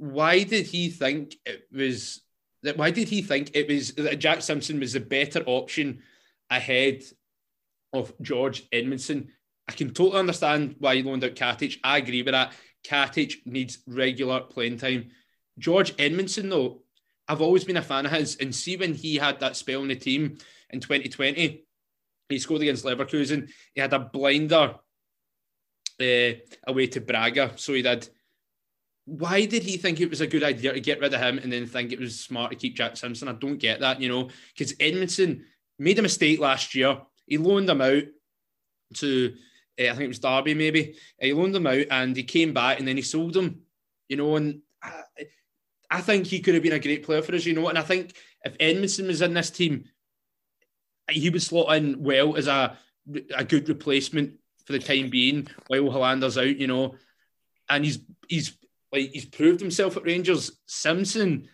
[0.00, 2.22] why did he think it was
[2.62, 2.78] that?
[2.78, 6.02] Why did he think it was that Jack Simpson was the better option
[6.48, 7.02] ahead
[7.92, 9.28] of George Edmundson?
[9.68, 11.76] I can totally understand why he loaned out Katic.
[11.84, 12.54] I agree with that.
[12.82, 15.10] Katic needs regular playing time.
[15.58, 16.82] George Edmundson, though,
[17.28, 18.36] I've always been a fan of his.
[18.36, 20.38] And see when he had that spell in the team
[20.70, 21.62] in 2020,
[22.30, 23.50] he scored against Leverkusen.
[23.74, 24.76] He had a blinder
[26.00, 26.32] uh,
[26.66, 27.52] away to Braga.
[27.56, 28.08] So he did
[29.04, 31.52] why did he think it was a good idea to get rid of him and
[31.52, 33.28] then think it was smart to keep Jack Simpson?
[33.28, 35.42] I don't get that, you know, because Edmundson
[35.78, 36.98] made a mistake last year.
[37.26, 38.04] He loaned him out
[38.94, 39.34] to,
[39.80, 40.94] uh, I think it was Derby, maybe.
[41.20, 43.62] Uh, he loaned him out and he came back and then he sold him,
[44.08, 45.02] you know, and I,
[45.90, 47.82] I think he could have been a great player for us, you know, and I
[47.82, 49.84] think if Edmundson was in this team,
[51.08, 52.78] he would slot in well as a,
[53.34, 54.34] a good replacement
[54.64, 56.94] for the time being while Helander's out, you know,
[57.68, 57.98] and he's
[58.28, 58.56] he's
[58.92, 60.58] like he's proved himself at Rangers.
[60.66, 61.48] Simpson,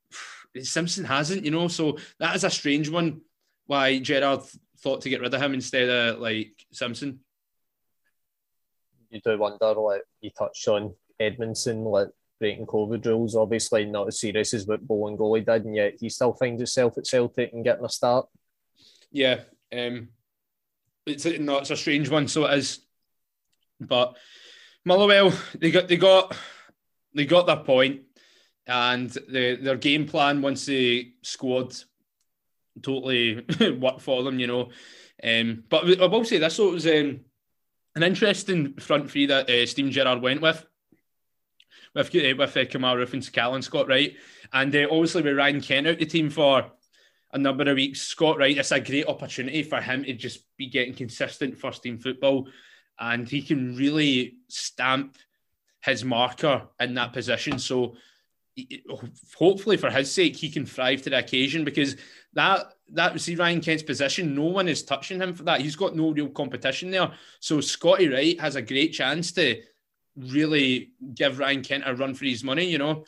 [0.62, 1.68] Simpson hasn't, you know.
[1.68, 3.22] So that is a strange one.
[3.66, 4.42] Why Gerrard
[4.82, 7.20] thought to get rid of him instead of like Simpson.
[9.10, 12.08] You do wonder, like you touched on Edmundson, like
[12.40, 13.36] breaking COVID rules.
[13.36, 17.06] Obviously, not as serious as what Bolingoli did, and yet he still finds himself at
[17.06, 18.26] Celtic and getting a start.
[19.10, 19.40] Yeah,
[19.72, 20.08] um,
[21.06, 22.26] it's no, it's a strange one.
[22.26, 22.80] So it is,
[23.80, 24.16] but
[24.84, 26.34] Motherwell, they got they got
[27.14, 28.02] they got their point,
[28.66, 31.74] and the, their game plan once they scored
[32.80, 33.44] totally
[33.78, 34.70] worked for them, you know.
[35.22, 37.20] Um, but I will say this: so it was um,
[37.94, 40.64] an interesting front three that uh, Steven Gerrard went with.
[41.94, 44.16] With, uh, with uh, Kemar Roofe and Scott Scott Wright.
[44.52, 46.72] And uh, obviously, with Ryan Kent out of the team for
[47.32, 50.68] a number of weeks, Scott Wright, it's a great opportunity for him to just be
[50.68, 52.48] getting consistent first team football.
[52.98, 55.16] And he can really stamp
[55.84, 57.58] his marker in that position.
[57.58, 57.94] So
[59.36, 61.96] hopefully for his sake, he can thrive to the occasion because
[62.34, 65.60] that that see Ryan Kent's position, no one is touching him for that.
[65.60, 67.12] He's got no real competition there.
[67.40, 69.62] So Scotty Wright has a great chance to
[70.16, 73.04] really give Ryan Kent a run for his money, you know.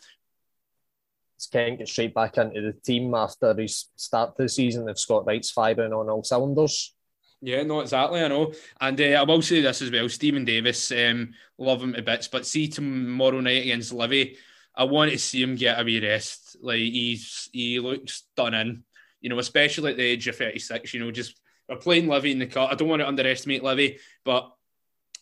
[1.52, 5.26] Kent get straight back into the team after his start to the season if Scott
[5.26, 6.94] Wright's firing on all cylinders.
[7.40, 8.22] Yeah, no, exactly.
[8.22, 10.08] I know, and uh, I will say this as well.
[10.08, 14.38] Steven Davis, um, love him to bits, but see tomorrow night against Livy,
[14.74, 16.56] I want to see him get a wee rest.
[16.62, 18.84] Like he's he looks stunning,
[19.20, 20.94] you know, especially at the age of thirty six.
[20.94, 22.72] You know, just we're playing Livy in the cut.
[22.72, 24.50] I don't want to underestimate Livy, but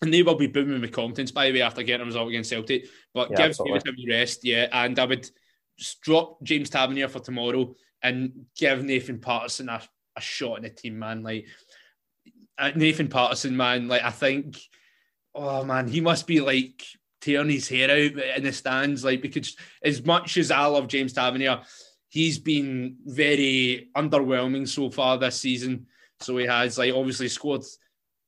[0.00, 2.50] and they will be booming with confidence by the way after getting a result against
[2.50, 2.86] Celtic.
[3.14, 3.78] But yeah, give absolutely.
[3.78, 5.30] Davis a wee rest, yeah, and I would
[6.02, 9.80] drop James Tavernier for tomorrow and give Nathan Patterson a,
[10.16, 11.22] a shot in the team, man.
[11.22, 11.46] Like
[12.74, 14.58] Nathan Patterson, man, like I think,
[15.34, 16.84] oh man, he must be like
[17.20, 21.12] tearing his hair out in the stands, like because as much as I love James
[21.12, 21.62] Tavernier,
[22.08, 25.86] he's been very underwhelming so far this season.
[26.20, 27.62] So he has like obviously scored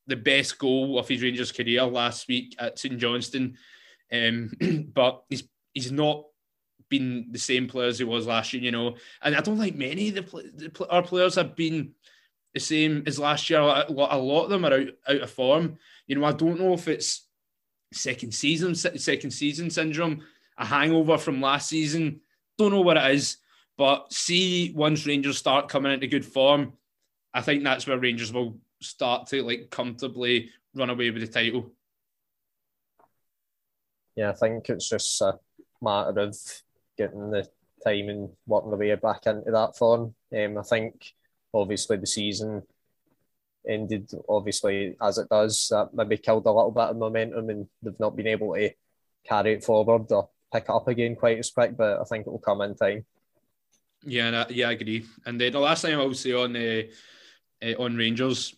[0.06, 3.56] the best goal of his Rangers career last week at St Johnstone,
[4.12, 4.50] um,
[4.94, 6.24] but he's he's not
[6.88, 8.96] been the same player as he was last year, you know.
[9.22, 11.92] And I don't think many of the, the our players have been
[12.54, 13.60] the same as last year.
[13.60, 15.78] A lot, of them are out, out of form.
[16.06, 17.26] You know, I don't know if it's
[17.92, 20.22] second season second season syndrome,
[20.58, 22.20] a hangover from last season.
[22.56, 23.38] Don't know what it is,
[23.76, 26.74] but see once Rangers start coming into good form,
[27.32, 31.72] I think that's where Rangers will start to like comfortably run away with the title.
[34.16, 35.38] Yeah, I think it's just a
[35.82, 36.36] matter of
[36.96, 37.48] getting the
[37.84, 40.14] time and working the way back into that form.
[40.36, 41.14] Um, I think
[41.54, 42.62] obviously the season
[43.66, 45.68] ended obviously as it does.
[45.70, 48.70] That maybe killed a little bit of momentum and they've not been able to
[49.26, 51.76] carry it forward or pick it up again quite as quick.
[51.76, 53.04] But I think it will come in time.
[54.06, 55.06] Yeah, yeah, I agree.
[55.24, 56.82] And the last thing I will say on uh,
[57.62, 58.54] uh, on Rangers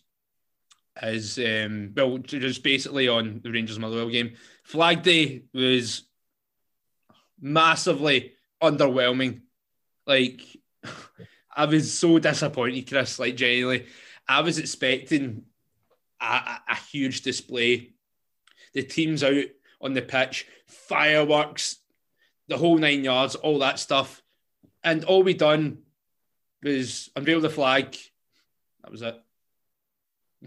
[1.01, 4.33] is um, well, just basically on the Rangers Motherwell game.
[4.63, 6.03] Flag Day was
[7.39, 9.41] massively underwhelming.
[10.05, 10.41] Like,
[11.57, 13.17] I was so disappointed, Chris.
[13.17, 13.87] Like, genuinely,
[14.29, 15.43] I was expecting
[16.21, 17.93] a, a, a huge display.
[18.73, 19.45] The team's out
[19.81, 21.77] on the pitch, fireworks,
[22.47, 24.21] the whole nine yards, all that stuff.
[24.83, 25.79] And all we done
[26.61, 27.97] was unveil the flag.
[28.83, 29.15] That was it.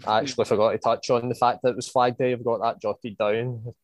[0.06, 2.32] I actually forgot to touch on the fact that it was Flag Day.
[2.32, 3.74] I've got that jotted down.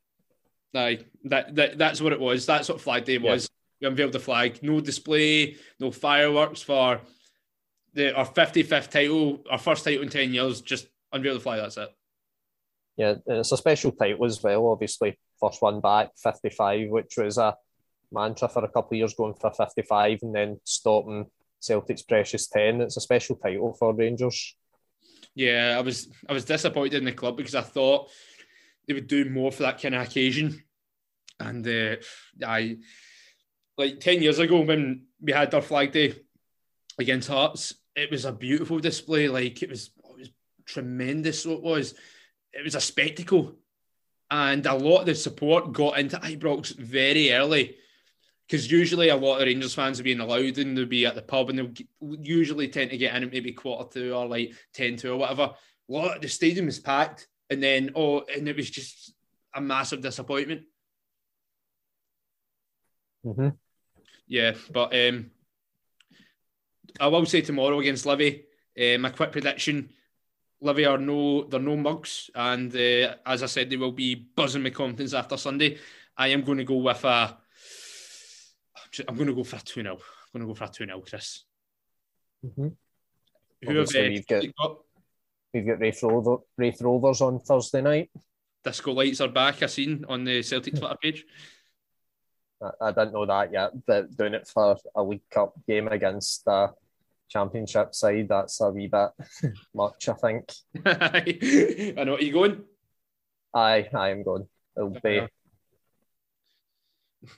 [0.75, 2.47] Aye, that, that that's what it was.
[2.47, 3.51] That's what Flag Day was.
[3.81, 4.63] We unveiled the flag.
[4.63, 7.01] No display, no fireworks for
[7.93, 10.61] the our 55th title, our first title in 10 years.
[10.61, 11.61] Just unveil the flag.
[11.61, 11.91] That's it.
[12.97, 14.69] Yeah, it's a special title as well.
[14.69, 17.55] Obviously, first one back, 55, which was a
[18.11, 21.27] mantra for a couple of years going for 55 and then stopping
[21.61, 22.81] Celtic's precious 10.
[22.81, 24.57] It's a special title for Rangers.
[25.35, 28.09] Yeah, I was I was disappointed in the club because I thought
[28.87, 30.63] they would do more for that kind of occasion.
[31.39, 31.97] And uh,
[32.47, 32.79] I,
[33.79, 36.15] like 10 years ago when we had our flag day
[36.99, 39.29] against Hearts, it was a beautiful display.
[39.29, 40.31] Like it was, it was
[40.65, 41.43] tremendous.
[41.43, 41.95] So it was,
[42.53, 43.57] it was a spectacle.
[44.31, 47.77] And a lot of the support got into Ibrox very early
[48.47, 51.23] because usually a lot of Rangers fans are being allowed and they'll be at the
[51.23, 54.97] pub and they'll usually tend to get in at maybe quarter to or like 10
[54.97, 55.53] to or whatever.
[55.89, 59.13] A lot, of the stadium is packed and then, oh, and it was just
[59.55, 60.63] a massive disappointment.
[63.25, 63.49] Mm-hmm.
[64.29, 65.31] Yeah, but um,
[67.01, 68.45] I will say tomorrow against Livy,
[68.79, 69.91] uh, my quick prediction:
[70.61, 74.65] Livy are no, they're no mugs, and uh, as I said, they will be buzzing
[74.65, 75.79] with confidence after Sunday.
[76.17, 77.37] I am going to go with a.
[79.07, 80.01] I'm going to go for a two 0 I'm
[80.33, 81.45] going to go for a two 0 Chris.
[82.45, 82.69] Mm-hmm.
[83.69, 84.79] Who have, uh, we've got, got,
[85.53, 88.11] we've got Raith, Rover, Raith Rovers on Thursday night.
[88.65, 89.63] Disco lights are back.
[89.63, 91.25] I seen on the Celtic Twitter page.
[92.81, 96.73] I, didn't know that yet, but doing it for a League Cup game against the
[97.29, 99.11] Championship side, that's a wee bit
[99.75, 100.53] much, I think.
[100.87, 102.15] I know.
[102.15, 102.65] Are you going?
[103.55, 104.49] Aye, I am going.
[104.77, 105.23] It'll be.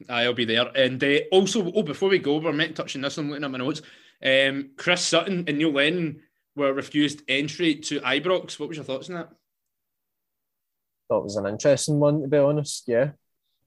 [0.09, 0.67] I'll be there.
[0.77, 3.17] And uh, also, oh, before we go, we're meant to touch on this.
[3.19, 3.83] I'm looking at my notes.
[4.23, 6.23] Um, Chris Sutton and Neil Lennon
[6.55, 8.59] were refused entry to Ibrox.
[8.59, 9.31] What was your thoughts on that?
[11.09, 12.85] That was an interesting one, to be honest.
[12.87, 13.13] Yeah.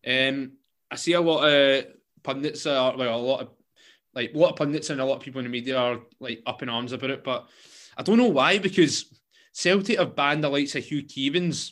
[0.05, 0.53] Um,
[0.91, 1.85] I see a lot of
[2.21, 3.49] pundits, are, well, a lot of
[4.13, 6.41] like a lot of pundits and a lot of people in the media are like
[6.45, 7.47] up in arms about it, but
[7.97, 9.05] I don't know why because
[9.53, 11.71] Celtic have banned the likes of Hugh Keevins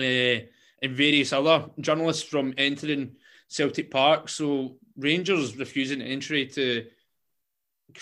[0.00, 0.44] uh,
[0.82, 3.16] and various other journalists from entering
[3.48, 4.28] Celtic Park.
[4.28, 6.86] So Rangers refusing entry to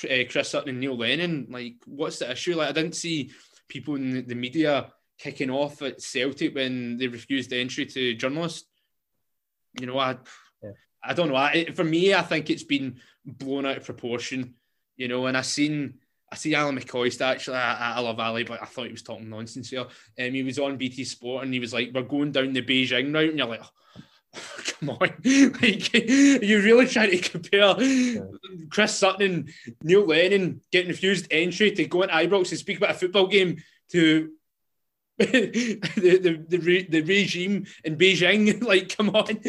[0.04, 1.46] uh, Chris Sutton and Neil Lennon.
[1.50, 2.56] Like, what's the issue?
[2.56, 3.30] Like, I didn't see
[3.68, 8.68] people in the media kicking off at Celtic when they refused entry to journalists
[9.80, 10.16] you know, I
[10.62, 10.70] yeah.
[11.02, 11.36] I don't know.
[11.36, 14.54] I, for me, I think it's been blown out of proportion.
[14.96, 15.94] You know, and I seen
[16.34, 17.56] I see Alan McCoist actually.
[17.56, 19.82] I, I love Ali, but I thought he was talking nonsense here.
[19.82, 23.14] Um, he was on BT Sport and he was like, "We're going down the Beijing
[23.14, 23.62] route," and you're like.
[23.62, 23.70] Oh,
[24.80, 24.98] come on,
[25.62, 28.20] like you really trying to compare yeah.
[28.68, 29.50] Chris Sutton and
[29.84, 33.62] Neil Lennon getting refused entry to go into Ibrox and speak about a football game
[33.92, 34.32] to
[35.18, 38.62] the, the, the, re, the regime in Beijing.
[38.64, 39.40] Like, come on.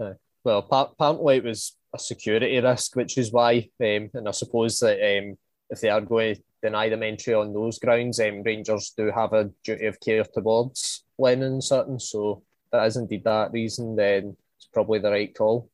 [0.00, 4.78] Uh, well, apparently it was a security risk, which is why, um, and I suppose
[4.80, 5.36] that um,
[5.68, 9.32] if they are going to deny them entry on those grounds, um, Rangers do have
[9.32, 12.00] a duty of care towards Lennon and Sutton.
[12.00, 12.42] So
[12.72, 15.70] that is indeed that reason, then it's probably the right call.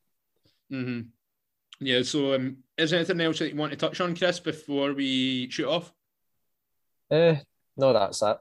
[0.70, 1.08] Mm-hmm.
[1.80, 4.94] Yeah, so um, is there anything else that you want to touch on, Chris, before
[4.94, 5.92] we shoot off?
[7.10, 7.36] Uh,
[7.76, 8.38] no, that's it.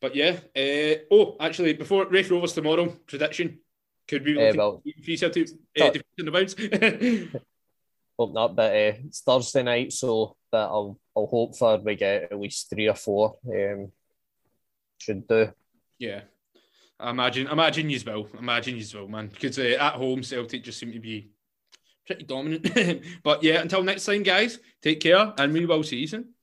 [0.00, 3.60] But yeah, uh, oh, actually, before Raith Rovers tomorrow, prediction.
[4.06, 5.46] Could we uh, well, three to
[5.80, 6.54] uh, in the bounce?
[8.18, 12.32] Hope not, but uh, it's Thursday night, so that I'll I'll hope for we get
[12.32, 13.36] at least three or four.
[13.46, 13.92] Um,
[14.98, 15.52] should do.
[15.98, 16.22] Yeah,
[16.98, 17.46] I imagine.
[17.46, 18.28] Imagine you will.
[18.38, 19.28] Imagine you will, man.
[19.28, 21.30] Because uh, at home, Celtic just seem to be
[22.06, 23.02] pretty dominant.
[23.22, 24.58] but yeah, until next time, guys.
[24.82, 26.34] Take care, and we will see you soon.